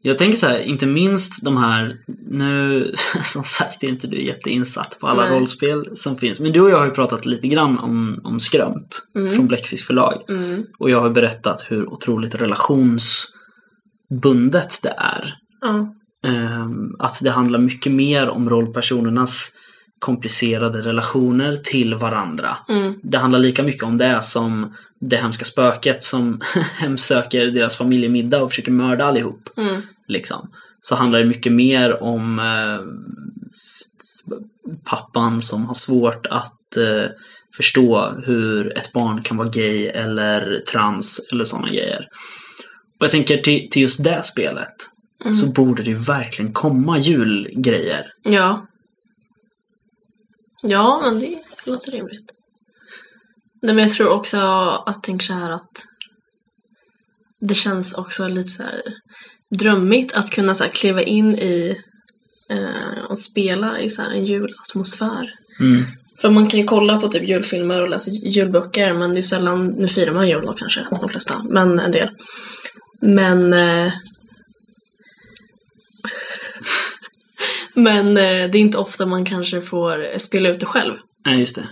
[0.01, 2.91] Jag tänker så här, inte minst de här, nu
[3.23, 5.39] som sagt är inte du jätteinsatt på alla Nej.
[5.39, 6.39] rollspel som finns.
[6.39, 9.35] Men du och jag har ju pratat lite grann om, om Skrömt Mm.
[9.35, 10.23] från Bläckfisk förlag.
[10.29, 10.63] Mm.
[10.79, 15.35] Och jag har berättat hur otroligt relationsbundet det är.
[16.23, 19.55] Ehm, att det handlar mycket mer om rollpersonernas
[19.99, 22.57] komplicerade relationer till varandra.
[22.69, 22.93] Mm.
[23.03, 26.41] Det handlar lika mycket om det som det hemska spöket som
[26.79, 29.49] hemsöker deras familjemiddag och försöker mörda allihop.
[29.57, 29.81] Mm.
[30.07, 30.49] Liksom.
[30.81, 32.79] Så handlar det mycket mer om eh,
[34.85, 37.09] pappan som har svårt att eh,
[37.57, 42.07] förstå hur ett barn kan vara gay eller trans eller sådana grejer.
[42.99, 44.75] Och jag tänker till, till just det spelet
[45.21, 45.31] Mm.
[45.31, 48.05] så borde det ju verkligen komma julgrejer.
[48.23, 48.67] Ja.
[50.61, 52.31] Ja, men det låter rimligt.
[53.61, 54.37] Nej, men jag tror också
[54.85, 55.85] att tänk så här att
[57.41, 58.81] det känns också lite så här
[59.55, 61.77] drömmigt att kunna så här kliva in i
[62.49, 65.33] eh, och spela i så här en julatmosfär.
[65.59, 65.85] Mm.
[66.21, 69.67] För man kan ju kolla på typ julfilmer och läsa julböcker men det är sällan,
[69.67, 72.09] nu firar man jul då kanske, de flesta, men en del.
[73.01, 73.93] Men eh,
[77.83, 80.93] Men eh, det är inte ofta man kanske får spela ut det själv.
[81.25, 81.67] Nej, just det.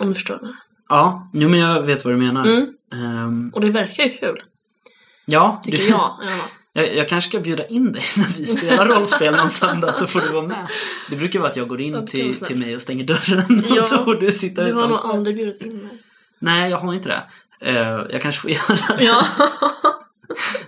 [0.00, 0.58] Om du förstår vad jag menar.
[0.88, 2.46] Ja, nu men jag vet vad du menar.
[2.46, 2.68] Mm.
[2.94, 4.42] Ehm, Och det verkar ju kul,
[5.26, 6.48] ja, tycker du- jag i alla fall.
[6.72, 10.20] Jag, jag kanske ska bjuda in dig när vi spelar rollspel någon söndag så får
[10.20, 10.66] du vara med.
[11.10, 12.48] Det brukar vara att jag går Ja, in det kan till, snällt.
[12.48, 15.14] till mig och stänger dörren Ja, och så får du sitta Du har nog utanför.
[15.14, 15.98] aldrig bjudit in mig.
[16.40, 17.22] Nej, jag har inte det.
[17.70, 19.04] Eh, jag kanske får göra det.
[19.04, 19.24] Ja.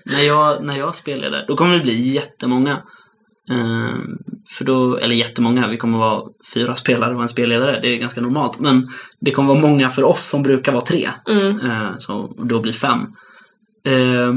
[0.05, 2.83] När, jag, när jag spelar där, då kommer det bli jättemånga.
[3.51, 3.99] Eh,
[4.49, 6.23] för då, eller jättemånga, vi kommer vara
[6.55, 7.81] fyra spelare och en spelledare.
[7.83, 8.61] Det är ganska normalt.
[8.61, 8.89] Men
[9.21, 11.09] det kommer vara många för oss som brukar vara tre.
[11.29, 11.61] Mm.
[11.61, 13.01] Eh, så då blir fem.
[13.87, 14.35] Eh,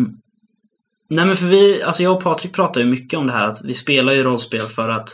[1.10, 3.62] nej men för vi, alltså jag och Patrik pratar ju mycket om det här att
[3.63, 5.10] vi spelar ju rollspel för att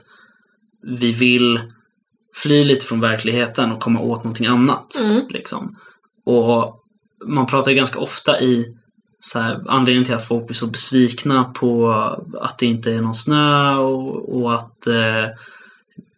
[1.00, 1.60] vi vill
[2.36, 5.02] fly lite från verkligheten och komma åt någonting annat.
[5.04, 5.22] Mm.
[5.30, 5.76] Liksom.
[6.26, 6.76] Och
[7.28, 8.76] man pratar ju ganska ofta i
[9.20, 11.92] så här, anledningen till att folk blir så besvikna på
[12.42, 15.26] att det inte är någon snö och, och att eh,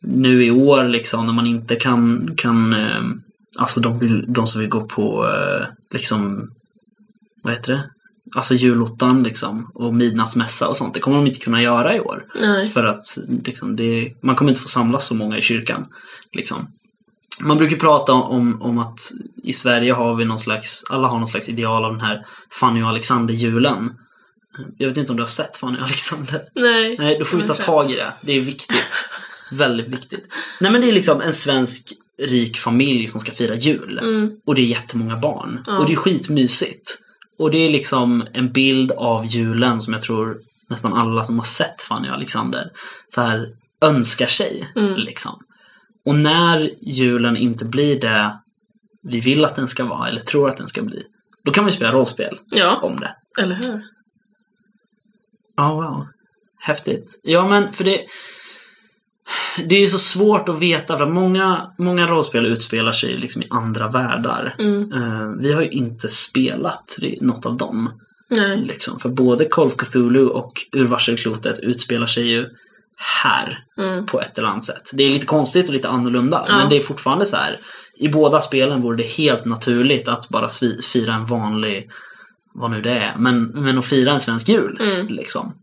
[0.01, 3.03] nu i år liksom när man inte kan, kan eh,
[3.59, 6.51] alltså de, vill, de som vill gå på eh, liksom,
[7.43, 7.89] vad heter det?
[8.35, 10.93] Alltså julottan liksom och midnattsmässa och sånt.
[10.93, 12.25] Det kommer de inte kunna göra i år.
[12.41, 12.69] Nej.
[12.69, 13.05] För att
[13.43, 15.85] liksom, det, man kommer inte få samlas så många i kyrkan.
[16.33, 16.67] Liksom.
[17.43, 19.11] Man brukar prata om, om att
[19.43, 22.25] i Sverige har vi någon slags, alla har någon slags ideal av den här
[22.59, 23.89] Fanny och Alexander-julen.
[24.77, 26.41] Jag vet inte om du har sett Fanny och Alexander?
[26.55, 26.97] Nej.
[26.99, 28.13] Nej, då får vi ta tag i det.
[28.21, 29.05] Det är viktigt.
[29.51, 30.33] Väldigt viktigt.
[30.59, 33.97] Nej men det är liksom en svensk rik familj som ska fira jul.
[33.97, 34.31] Mm.
[34.45, 35.63] Och det är jättemånga barn.
[35.67, 35.77] Ja.
[35.77, 36.97] Och det är skitmysigt.
[37.39, 40.37] Och det är liksom en bild av julen som jag tror
[40.69, 42.69] nästan alla som har sett Fanny och Alexander
[43.07, 43.47] så här
[43.81, 44.71] önskar sig.
[44.75, 44.95] Mm.
[44.95, 45.39] Liksom.
[46.05, 48.39] Och när julen inte blir det
[49.03, 51.03] vi vill att den ska vara eller tror att den ska bli,
[51.45, 53.15] då kan ju spela rollspel Ja, om det.
[53.41, 53.81] eller hur?
[55.57, 56.07] Ja, wow.
[56.59, 57.19] Häftigt.
[57.23, 58.01] Ja, men för det...
[59.65, 63.41] Det är ju så svårt att veta för att många, många rollspel utspelar sig liksom
[63.41, 64.55] i andra världar.
[64.59, 64.93] Mm.
[64.93, 67.89] Eh, vi har ju inte spelat något av dem.
[68.29, 68.57] Nej.
[68.65, 68.99] Liksom.
[68.99, 72.49] För både Call of Cthulhu och Urvarselklotet utspelar sig ju
[73.23, 74.05] här Mm.
[74.05, 74.89] på ett eller annat sätt.
[74.93, 76.57] Det är lite konstigt och lite annorlunda, Ja.
[76.57, 77.57] men det är fortfarande så här.
[77.95, 80.47] I båda spelen vore det helt naturligt att bara
[80.93, 81.89] fira en vanlig,
[82.53, 84.77] vad nu det är, men, men att fira en svensk jul.
[84.81, 85.07] Mm.
[85.07, 85.53] Liksom.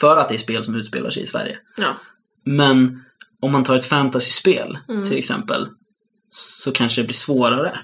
[0.00, 1.58] För att det är spel som utspelar sig i Sverige.
[1.76, 1.96] Ja.
[2.44, 3.02] Men
[3.42, 5.04] om man tar ett fantasyspel Mm.
[5.04, 5.68] till exempel,
[6.30, 7.78] så kanske det blir svårare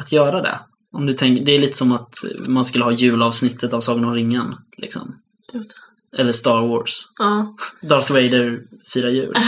[0.00, 0.60] att göra det.
[0.92, 2.14] Om du tänker, det är lite som att
[2.46, 4.54] man skulle ha julavsnittet av Sagan om ringen.
[4.76, 5.14] Liksom.
[5.52, 5.76] Just det.
[6.16, 7.02] Eller Star Wars.
[7.18, 7.54] Ja.
[7.80, 9.34] Darth Vader firar jul.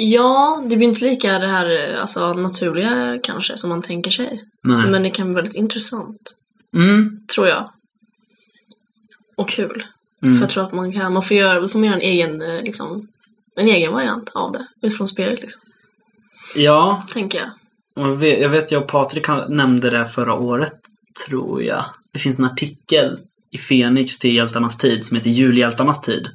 [0.00, 4.44] Ja, det blir inte lika det här alltså, naturliga kanske som man tänker sig.
[4.62, 4.86] Nej.
[4.90, 6.34] Men det kan bli väldigt intressant,
[6.74, 7.20] Mm.
[7.34, 7.70] tror jag.
[9.36, 9.84] Och kul.
[10.22, 10.34] Mm.
[10.34, 12.42] För jag tror att man kan, man får göra, då får man göra en egen,
[12.42, 13.08] eh, liksom,
[13.56, 14.66] en egen variant av det.
[14.82, 15.60] Utifrån spelet liksom.
[16.56, 17.50] Ja, Tänker jag.
[18.06, 20.74] jag vet, jag vet jag och Patrik nämnde det förra året,
[21.26, 21.84] tror jag.
[22.12, 23.18] Det finns en artikel
[23.50, 26.28] i Fenix till hjältarnas tid som heter Julhjältarnas tid.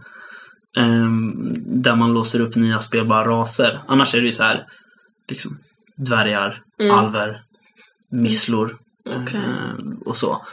[0.78, 3.82] Ehm, där man låser upp nya spelbara raser.
[3.88, 4.65] Annars är det ju så här,
[5.28, 5.58] liksom,
[5.95, 6.95] dvärgar, Mm.
[6.95, 7.41] alver,
[8.12, 8.78] misslor
[9.10, 9.39] Okej.
[9.45, 10.45] ehm, och så.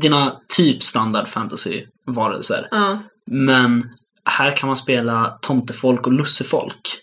[0.00, 2.68] Dina typ standard fantasy-varelser.
[2.70, 2.98] Ja.
[3.26, 3.88] Men
[4.24, 6.98] här kan man spela tomtefolk och lussefolk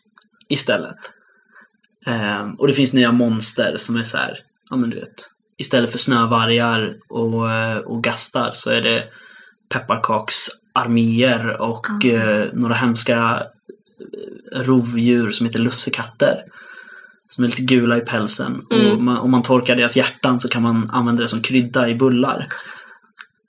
[0.49, 0.97] istället.
[2.05, 4.37] Ehm, och det finns nya monster som är så här,
[4.69, 9.03] ja men du vet, istället för snövargar och, eh, och gastar så är det
[9.69, 13.41] pepparkaksarméer och eh, några hemska
[14.55, 16.35] eh, rovdjur som heter lussekatter.
[17.29, 18.61] Som är lite gula i pälsen.
[18.69, 19.05] Och Mm.
[19.05, 22.47] man, om man torkar deras hjärtan så kan man använda det som krydda i bullar.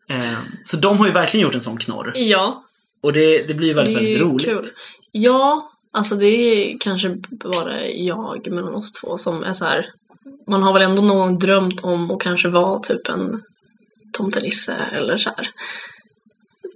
[0.09, 0.35] Ehm,
[0.65, 2.13] så de har ju verkligen gjort en sån knorr.
[2.17, 2.65] Ja,
[3.03, 4.47] Och det, det blir väldigt, det väldigt roligt.
[4.47, 4.65] kul.
[5.13, 9.87] Ja, alltså det är kanske bara jag mellan oss två som är så här.
[10.49, 13.43] Man har väl ändå någon gång drömt om att kanske vara typ en
[14.13, 15.51] tomtenisse eller så här.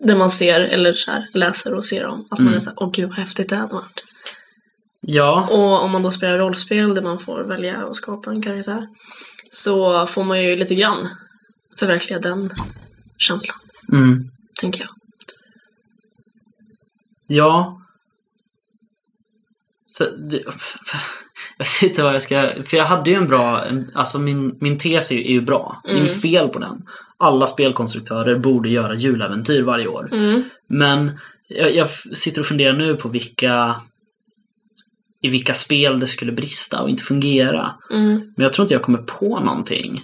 [0.01, 2.21] Där man ser, eller så här, läser och ser om.
[2.31, 2.55] Att man Mm.
[2.55, 4.03] är så här, åh gud vad häftigt det hade varit.
[5.01, 8.87] Ja, Och om man då spelar rollspel där man får välja och skapa en karaktär.
[9.51, 11.09] Så får man ju lite grann
[11.79, 12.53] förverkliga den
[13.19, 13.57] känslan,
[13.93, 14.31] mm,
[14.61, 14.89] tänker jag.
[17.27, 17.81] ja.
[19.87, 20.43] Så, det,
[21.59, 22.51] jag vet inte vad jag ska...
[22.65, 23.65] För jag hade ju en bra...
[23.95, 25.81] Alltså min, min tes är ju, är ju bra.
[25.85, 26.05] Det är Mm.
[26.07, 26.83] inget fel på den.
[27.19, 30.09] Alla spelkonstruktörer borde göra juläventyr varje år.
[30.13, 30.43] Mm.
[30.69, 33.77] Men jag, jag sitter och funderar nu på vilka...
[35.23, 37.75] I vilka spel det skulle brista och inte fungera.
[37.93, 38.13] Mm.
[38.37, 40.03] Men jag tror inte jag kommer på någonting.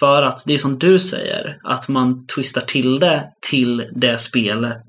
[0.00, 4.84] För att det är som du säger, att man twistar till det till det spelet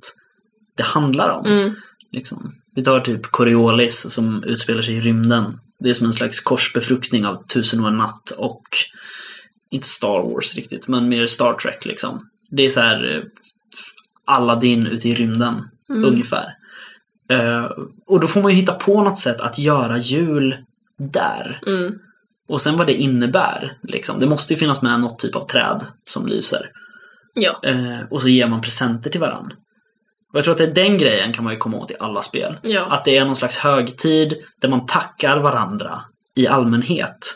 [0.77, 1.45] det handlar om.
[1.45, 1.75] Mm.
[2.11, 2.51] Liksom.
[2.79, 5.59] Vi tar typ Coriolis som utspelar sig i rymden.
[5.79, 8.63] Det är som en slags korsbefruktning av Tusen och en natt och
[9.71, 12.29] inte Star Wars riktigt, men mer Star Trek liksom.
[12.51, 13.23] Det är så här eh,
[14.25, 16.05] Aladdin ute i rymden, Mm.
[16.05, 16.45] ungefär.
[17.29, 17.65] Eh,
[18.07, 20.55] och då får man ju hitta på något sätt att göra jul
[20.99, 21.61] där.
[21.67, 21.93] Mm.
[22.49, 23.77] Och sen vad det innebär.
[23.83, 24.19] Liksom.
[24.19, 26.71] Det måste ju finnas med något typ av träd som lyser.
[27.33, 27.59] Ja.
[27.63, 29.55] Eh, och så ger man presenter till varandra.
[30.31, 32.21] Och jag tror att det är den grejen kan man ju komma åt i alla
[32.21, 32.57] spel.
[32.61, 32.85] Ja.
[32.85, 36.01] Att det är någon slags högtid där man tackar varandra
[36.35, 37.35] i allmänhet.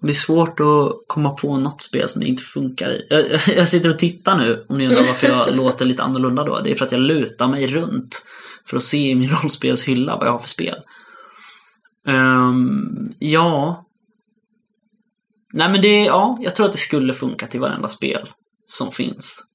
[0.00, 3.06] Det är svårt att komma på något spel som det inte funkar i.
[3.10, 3.24] Jag,
[3.56, 6.60] jag, sitter och tittar nu, om ni undrar varför jag låter lite annorlunda då.
[6.60, 8.26] Det är för att jag lutar mig runt
[8.66, 10.76] för att se i min rollspelshylla vad jag har för spel.
[12.06, 13.84] Ehm, ja.
[15.52, 18.28] Nej men det, ja, jag tror att det skulle funka till varenda spel
[18.64, 19.53] som finns.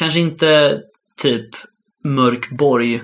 [0.00, 0.80] Kanske inte
[1.22, 1.48] typ
[2.04, 3.02] Mörk Borg.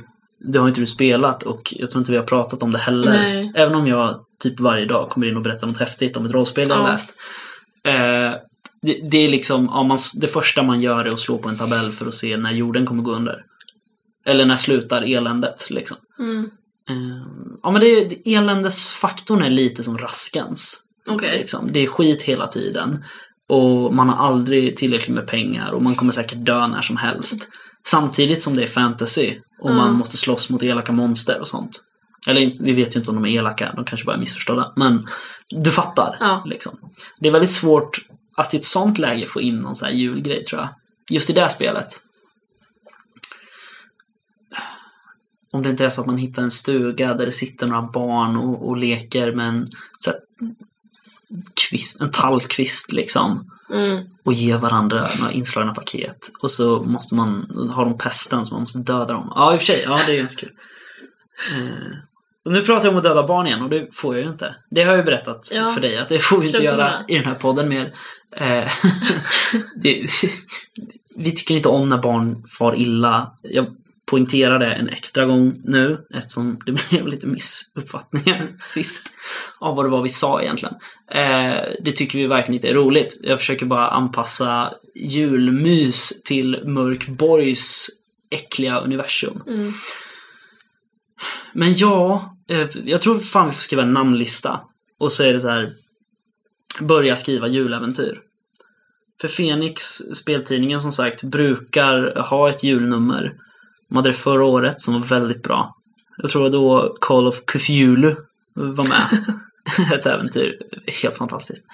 [0.52, 3.12] Det har inte du spelat och jag tror inte vi har pratat om det heller.
[3.12, 3.52] Nej.
[3.54, 6.68] Även om jag typ varje dag kommer in och berättar något häftigt om ett rollspel
[6.68, 6.92] jag har Ja.
[6.92, 7.14] läst.
[7.85, 8.40] Eh,
[8.82, 11.59] det, det är liksom, ja, man, det första man gör är att slå på en
[11.59, 13.42] tabell för att se när jorden kommer gå under.
[14.26, 15.96] Eller när slutar eländet liksom.
[16.18, 16.44] Mm.
[16.90, 17.26] Eh,
[17.62, 20.82] ja men det, det, eländesfaktorn är lite som raskens.
[21.09, 21.38] Okej.
[21.38, 21.68] Liksom.
[21.72, 23.04] Det är skit hela tiden.
[23.48, 27.48] Och man har aldrig tillräckligt med pengar och man kommer säkert dö när som helst.
[27.87, 29.98] Samtidigt som det är fantasy och man Mm.
[29.98, 31.82] måste slåss mot elaka monster och sånt.
[32.28, 34.72] Eller vi vet ju inte om de är elaka, de kanske bara är missförstådda.
[34.76, 35.06] Men
[35.50, 36.16] du fattar.
[36.20, 36.42] Ja.
[36.46, 36.78] Liksom.
[37.18, 38.06] Det är väldigt svårt
[38.37, 40.68] att i ett sånt läge få in någon sån här julgrej tror jag.
[41.11, 42.00] Just i det här spelet.
[45.52, 48.37] Om det inte är så att man hittar en stuga där det sitter några barn
[48.37, 49.66] och, och leker med en
[49.98, 50.20] så här,
[51.68, 53.50] kvist, en tallkvist liksom.
[53.72, 54.04] Mm.
[54.24, 56.31] Och ger varandra några inslagna paket.
[56.42, 59.33] Och så måste man, ha de pesten så man måste döda dem.
[59.35, 60.52] Ja, i och för sig, ja det är ganska kul.
[61.52, 61.98] Eh,
[62.44, 64.54] och nu pratar jag om att döda barn igen och det får jag ju inte.
[64.70, 65.72] Det har jag ju berättat Ja.
[65.72, 67.94] för dig att det får vi inte göra i den här podden mer.
[68.37, 68.70] Eh,
[69.77, 70.06] det,
[71.16, 73.33] vi tycker inte om när barn far illa.
[73.42, 73.77] Jag
[74.11, 79.13] poängterar det en extra gång nu eftersom det blev lite missuppfattningar sist
[79.59, 80.75] av vad det var vi sa egentligen.
[81.11, 83.21] Eh, det tycker vi verkligen inte är roligt.
[83.23, 87.87] Jag försöker bara anpassa julmys till Mörkborgs
[88.31, 89.42] äckliga universum.
[89.46, 89.73] Mm.
[91.52, 94.61] Men ja, eh, jag tror fan vi får skriva en namnlista.
[94.98, 95.73] Och så är det så här.
[96.81, 98.21] Börja skriva juläventyr.
[99.21, 103.33] För Fenix, speltidningen som sagt, brukar ha ett julnummer.
[103.88, 105.76] De hade det förra året som var väldigt bra.
[106.16, 108.16] Jag tror då Call of Cthulhu
[108.54, 109.06] var med.
[109.92, 110.58] Ett äventyr.
[111.02, 111.64] Helt fantastiskt.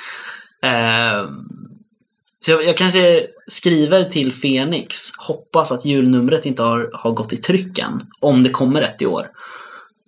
[0.63, 1.31] Eh,
[2.41, 4.97] så jag, jag, kanske skriver till Fenix.
[5.19, 8.07] Hoppas att julnumret inte har, har gått i trycken.
[8.21, 9.29] Om det kommer ett i år.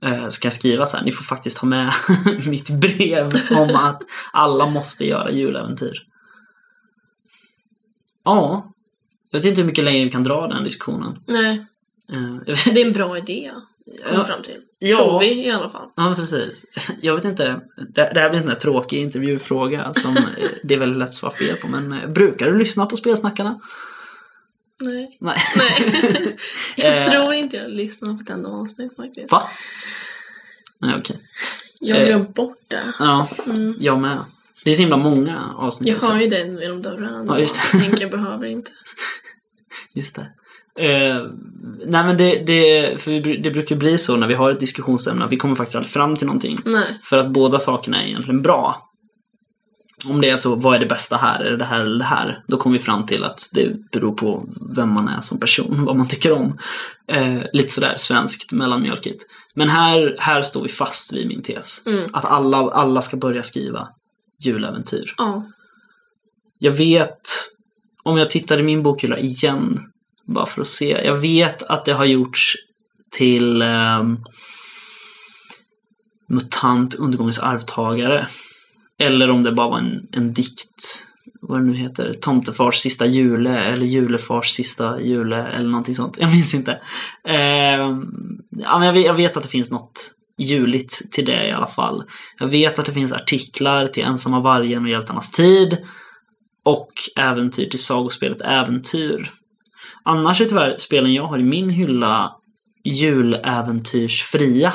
[0.05, 1.05] Eh, så kan jag skriva så här.
[1.05, 1.93] Ni får faktiskt ha med
[2.47, 4.03] mitt brev om att
[4.33, 6.03] alla måste göra juläventyr.
[8.25, 8.73] Ja.
[9.31, 11.19] Jag vet inte hur mycket längre vi kan dra den diskussionen.
[11.27, 11.67] Nej.
[12.13, 13.51] Eh, Det är en bra idé.
[14.07, 14.25] Komma Ja.
[14.25, 14.61] fram till.
[14.79, 14.97] Ja.
[14.97, 15.89] Tror vi i alla fall.
[15.97, 16.65] Ja, precis.
[17.01, 17.61] Jag vet inte.
[17.95, 20.23] Det, det här blir en sån här tråkig intervjufråga som eh,
[20.63, 21.69] det är väldigt lätt att svara fel på.
[21.69, 23.61] Men eh, brukar du lyssna på Spelsnackarna?
[24.85, 25.17] Nej.
[25.21, 25.37] Nej.
[25.57, 26.37] Nej.
[26.77, 29.33] jag tror inte jag lyssnar på ett enda avsnitt faktiskt.
[29.33, 29.43] Va?
[30.79, 31.21] Nej, okej.
[31.81, 32.93] Jag har glömt bort det.
[32.99, 33.75] Ja, Mm.
[33.81, 34.19] jag med.
[34.65, 37.27] Det är så himla många avsnitt Jag har ju den genom dörren.
[37.29, 37.79] Ja, just det.
[37.79, 38.71] Jag tänker jag behöver inte.
[39.95, 40.27] Just det.
[40.79, 41.23] Eh,
[41.87, 45.37] nej men det, det, för det brukar bli så när vi har ett diskussionsämne vi
[45.37, 46.61] kommer faktiskt aldrig fram till någonting.
[46.65, 47.01] Nej.
[47.03, 48.91] För att båda sakerna är egentligen bra.
[50.09, 51.41] Om det är så, vad är det bästa här?
[51.41, 52.45] Är det det här eller det här?
[52.49, 55.97] Då kommer vi fram till att det beror på vem man är som person, vad
[55.97, 56.59] man tycker om.
[57.09, 59.23] Eh, lite sådär svenskt mellanmjölkigt.
[59.55, 61.87] Men här, här står vi fast vid min tes.
[61.87, 62.11] Mm.
[62.13, 63.89] Att alla, alla ska börja skriva
[64.45, 65.15] juläventyr.
[65.17, 65.47] Ja.
[66.59, 67.21] Jag vet,
[68.03, 69.81] om jag tittar i min bokhylla igen,
[70.27, 71.01] bara för att se.
[71.05, 72.57] Jag vet att det har gjorts
[73.11, 74.19] till ehm,
[76.29, 78.27] MUTANT Undergångens arvtagare.
[78.99, 81.07] Eller om det bara var en, en dikt,
[81.41, 86.17] vad det nu heter, Tomtefars sista jule eller Julefars sista jule eller någonting sånt.
[86.21, 86.81] Jag minns inte.
[87.29, 88.07] Ehm,
[88.51, 91.67] ja, men jag, vet, jag vet att det finns något juligt till det i alla
[91.67, 92.05] fall.
[92.39, 95.79] Jag vet att det finns artiklar till Ensamma vargen och Hjältarnas tid.
[96.65, 99.31] Och äventyr till sagospelet Äventyr.
[100.05, 102.37] Annars är tyvärr spelen jag har i min hylla
[102.85, 104.73] juläventyrsfria.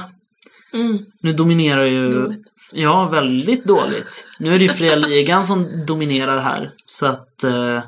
[0.74, 1.06] Mm.
[1.22, 2.12] Nu dominerar ju...
[2.12, 2.54] Dåligt.
[2.72, 4.32] Ja, väldigt dåligt.
[4.40, 6.72] Nu är det ju fria ligan som dominerar här.
[6.86, 7.44] Så att...
[7.44, 7.82] Eh,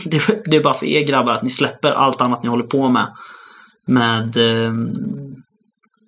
[0.04, 2.88] det, det är bara för er grabbar att ni släpper allt annat ni håller på
[2.88, 3.06] med.
[3.86, 4.36] Med...
[4.36, 4.72] Eh,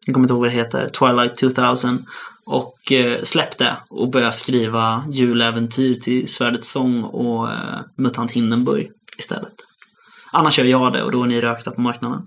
[0.07, 0.89] jag kommer inte ihåg vad det heter.
[0.89, 2.07] Twilight 2000.
[2.45, 8.91] Och eh, släpp det och börja skriva juläventyr till Svärdets sång och eh, MUTANT Hindenburg
[9.19, 9.55] istället.
[10.33, 12.21] Annars gör jag det och då är ni rökta på marknaden.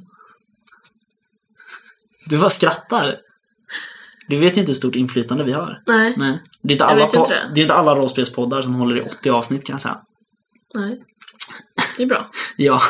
[2.30, 3.18] Du bara skrattar.
[4.28, 5.84] Du vet inte hur stort inflytande vi har.
[5.88, 6.14] Nej.
[6.18, 6.40] Nej.
[6.64, 7.52] Det är inte Jag alla, po- det.
[7.56, 10.00] det är inte alla rollspelspoddar som håller i 80 avsnitt kan jag säga.
[10.76, 11.04] Nej.
[11.98, 12.30] Det är bra.
[12.58, 12.82] Ja,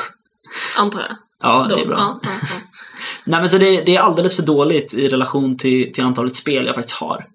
[0.78, 1.18] Antar jag.
[1.40, 1.76] ja Då.
[1.76, 1.98] det är bra.
[2.00, 2.48] Ja, ja, ja.
[3.26, 6.66] Nej men så det, det är alldeles för dåligt i relation till, till antalet spel
[6.66, 7.26] jag faktiskt har.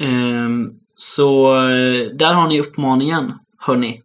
[0.00, 0.66] Ehm,
[0.96, 4.02] så eh, där har ni uppmaningen, hörni.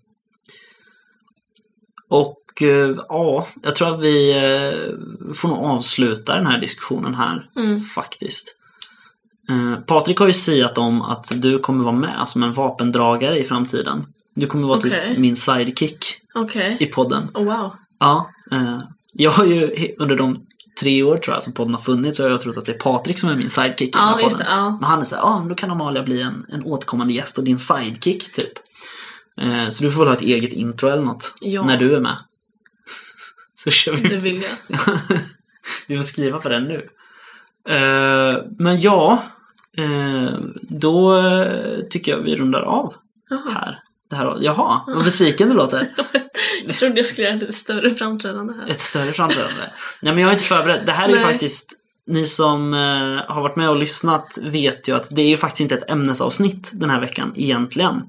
[2.09, 7.49] Och eh, ja, jag tror att vi eh, får nog avsluta den här diskussionen här
[7.55, 7.83] Mm.
[7.83, 8.55] faktiskt.
[9.49, 13.43] Eh, Patrik har ju siat om att du kommer vara med som en vapendragare i
[13.43, 14.05] framtiden.
[14.35, 15.09] Du kommer vara Okej.
[15.09, 16.05] typ min sidekick
[16.35, 16.77] Okej.
[16.79, 17.29] i podden.
[17.33, 17.71] Oh, wow.
[17.99, 18.29] Ja,
[19.13, 20.39] jag har ju under de
[20.79, 22.77] tre år tror jag som podden har funnits så har jag trott att det är
[22.77, 24.37] Patrik som är min sidekick i den här Ja, podden.
[24.37, 24.45] det.
[24.49, 24.69] Ja.
[24.81, 27.57] Men han är såhär, ah, då kan Amalia bli en, en återkommande gäst och din
[27.57, 28.51] sidekick typ.
[29.41, 31.65] Eh, så du får väl ha ett eget intro eller något Ja.
[31.65, 32.17] när du är med.
[33.55, 34.09] så kör vi.
[34.09, 34.77] Det vill jag.
[35.87, 36.89] vi får skriva för den nu.
[37.69, 39.23] Eh, men ja,
[39.77, 41.21] eh, då
[41.89, 42.93] tycker jag vi rundar av
[43.29, 43.51] Jaha.
[43.53, 43.79] här.
[44.09, 45.87] Det här jaha, vad besviken du låter.
[46.65, 48.67] Jag trodde jag skulle göra ett lite större framträdande här.
[48.69, 49.61] Ett större framträdande.
[50.01, 50.85] Nej men jag är inte förberedd.
[50.85, 51.23] Det här är Nej.
[51.23, 51.73] faktiskt,
[52.07, 52.73] ni som
[53.27, 56.71] har varit med och lyssnat vet ju att det är ju faktiskt inte ett ämnesavsnitt
[56.73, 58.01] den här veckan egentligen.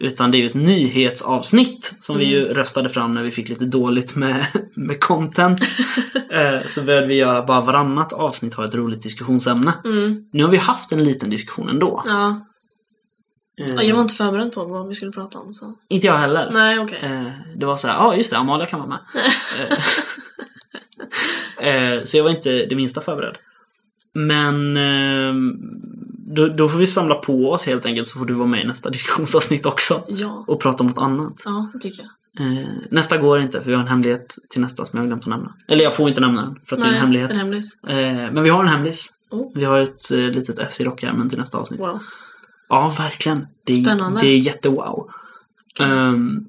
[0.00, 3.64] Utan det är ju ett nyhetsavsnitt som vi ju röstade fram när vi fick lite
[3.64, 5.60] dåligt med, med content.
[6.30, 9.72] eh, så började vi göra bara varannat avsnitt ha ett roligt diskussionsämne.
[9.84, 10.24] Mm.
[10.32, 12.02] Nu har vi haft en liten diskussion ändå.
[12.06, 12.28] Ja.
[13.60, 15.54] Eh, Ja, Jag var inte förberedd på vad vi skulle prata om.
[15.54, 15.74] Så.
[15.88, 16.50] Inte jag heller.
[16.52, 16.98] Nej, okej.
[17.02, 18.98] Eh, det var så här, ja ah, just det, Amalia kan vara med.
[21.58, 23.36] Eh, eh, så jag var inte det minsta förberedd.
[24.14, 25.34] Men eh,
[26.34, 28.66] då, då får vi samla på oss helt enkelt så får du vara med i
[28.66, 30.04] nästa diskussionsavsnitt också.
[30.08, 30.44] Ja.
[30.46, 31.42] Och prata om något annat.
[31.44, 32.10] Ja, det tycker jag.
[32.40, 35.22] Eh, nästa går inte för vi har en hemlighet till nästa som jag har glömt
[35.22, 35.54] att nämna.
[35.68, 37.30] Eller jag får inte nämna den för att det är en hemlighet.
[37.30, 37.82] En hemlis.
[37.88, 37.96] Eh,
[38.32, 39.10] men vi har en hemlis.
[39.30, 39.52] Oh.
[39.54, 41.80] Vi har ett eh, litet S i rockärmen till nästa avsnitt.
[41.80, 41.98] Wow.
[42.68, 43.46] Ja, verkligen.
[43.66, 44.20] Det är, Spännande.
[44.20, 45.10] Det är jättewow.
[45.80, 46.46] Um,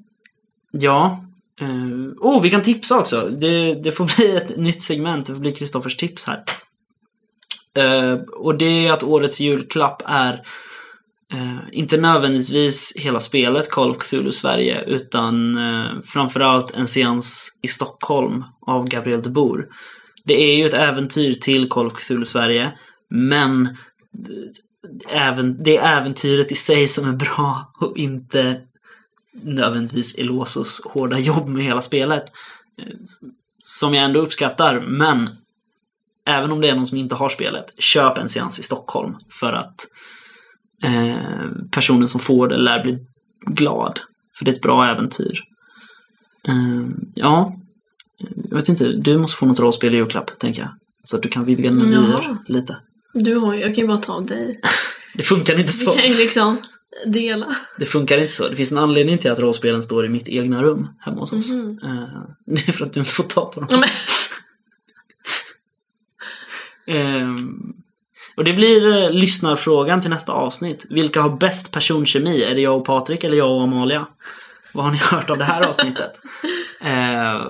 [0.70, 1.24] ja.
[1.62, 3.28] Uh, oh, vi kan tipsa också.
[3.40, 5.26] Det, det får bli ett nytt segment.
[5.26, 6.44] Det får bli Kristoffers tips här.
[7.76, 10.32] Eh, och det är att årets julklapp är
[11.32, 17.68] eh, inte nödvändigtvis hela spelet Call of Cthulhu Sverige utan eh, framförallt en seans i
[17.68, 19.66] Stockholm av Gabriel de Boer.
[20.24, 22.72] Det är ju ett äventyr till Call of Cthulhu Sverige,
[23.10, 23.76] men
[25.08, 28.60] även, det är äventyret i sig som är bra och inte
[29.42, 32.24] nödvändigtvis Elosos hårda jobb med hela spelet.
[33.58, 35.30] Som jag ändå uppskattar, men
[36.26, 39.52] även om det är någon som inte har spelet, köp en seans i Stockholm för
[39.52, 39.86] att
[40.84, 42.98] eh, personen som får det lär bli
[43.46, 44.00] glad.
[44.38, 45.40] För det är ett bra äventyr.
[46.48, 47.56] Eh, ja,
[48.50, 50.70] jag vet inte, du måste få något rollspel i julklapp, tänker jag.
[51.04, 52.76] Så att du kan vidga dina vyer lite.
[53.14, 54.60] Du har ju, jag kan ju bara ta av dig.
[55.14, 55.90] Det funkar inte så.
[55.90, 56.56] kan ju liksom
[57.06, 57.46] dela.
[57.78, 58.48] Det funkar inte så.
[58.48, 61.52] Det finns en anledning till att rollspelen står i mitt egna rum hemma hos oss.
[61.52, 61.78] Mhm.
[61.84, 63.68] Eh, det är för att du inte får ta på dem.
[66.94, 67.36] Ja,
[68.36, 70.86] och det blir eh, lyssnarfrågan till nästa avsnitt.
[70.90, 72.42] Vilka har bäst personkemi?
[72.42, 74.06] Är det jag och Patrik eller jag och Amalia?
[74.72, 76.20] Vad har ni hört av det här avsnittet?
[76.80, 77.40] Eh,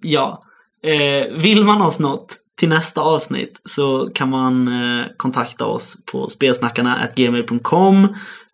[0.00, 0.38] ja.
[0.82, 6.28] Eh, vill man oss något till nästa avsnitt så kan man eh, kontakta oss på
[6.28, 8.08] spelsnackarna.gmail.com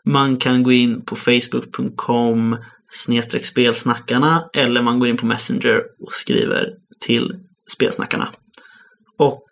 [0.05, 2.57] Man kan gå in på facebook.com
[2.89, 6.67] snedstreck spelsnackarna eller man går in på Messenger och skriver
[7.07, 7.35] till
[7.73, 8.29] spelsnackarna.
[9.19, 9.45] Och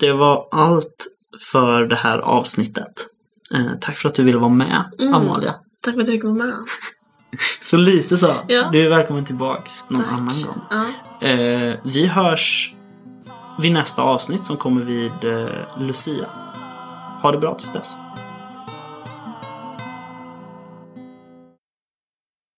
[0.00, 1.06] det var allt
[1.52, 2.92] för det här avsnittet.
[3.54, 5.14] Eh, tack för att du ville vara med, Mm.
[5.14, 5.54] Amalia.
[5.82, 6.54] tack för att du fick vara med.
[7.60, 8.32] Så lite så.
[8.48, 8.68] Ja.
[8.72, 10.12] Du är välkommen tillbaks någon Tack.
[10.12, 10.60] annan gång.
[10.70, 11.28] Ja.
[11.28, 12.74] Eh, vi hörs
[13.58, 15.48] vid nästa avsnitt som kommer vid eh,
[15.78, 16.28] Lucia.
[17.22, 17.96] Ha det bra tills dess.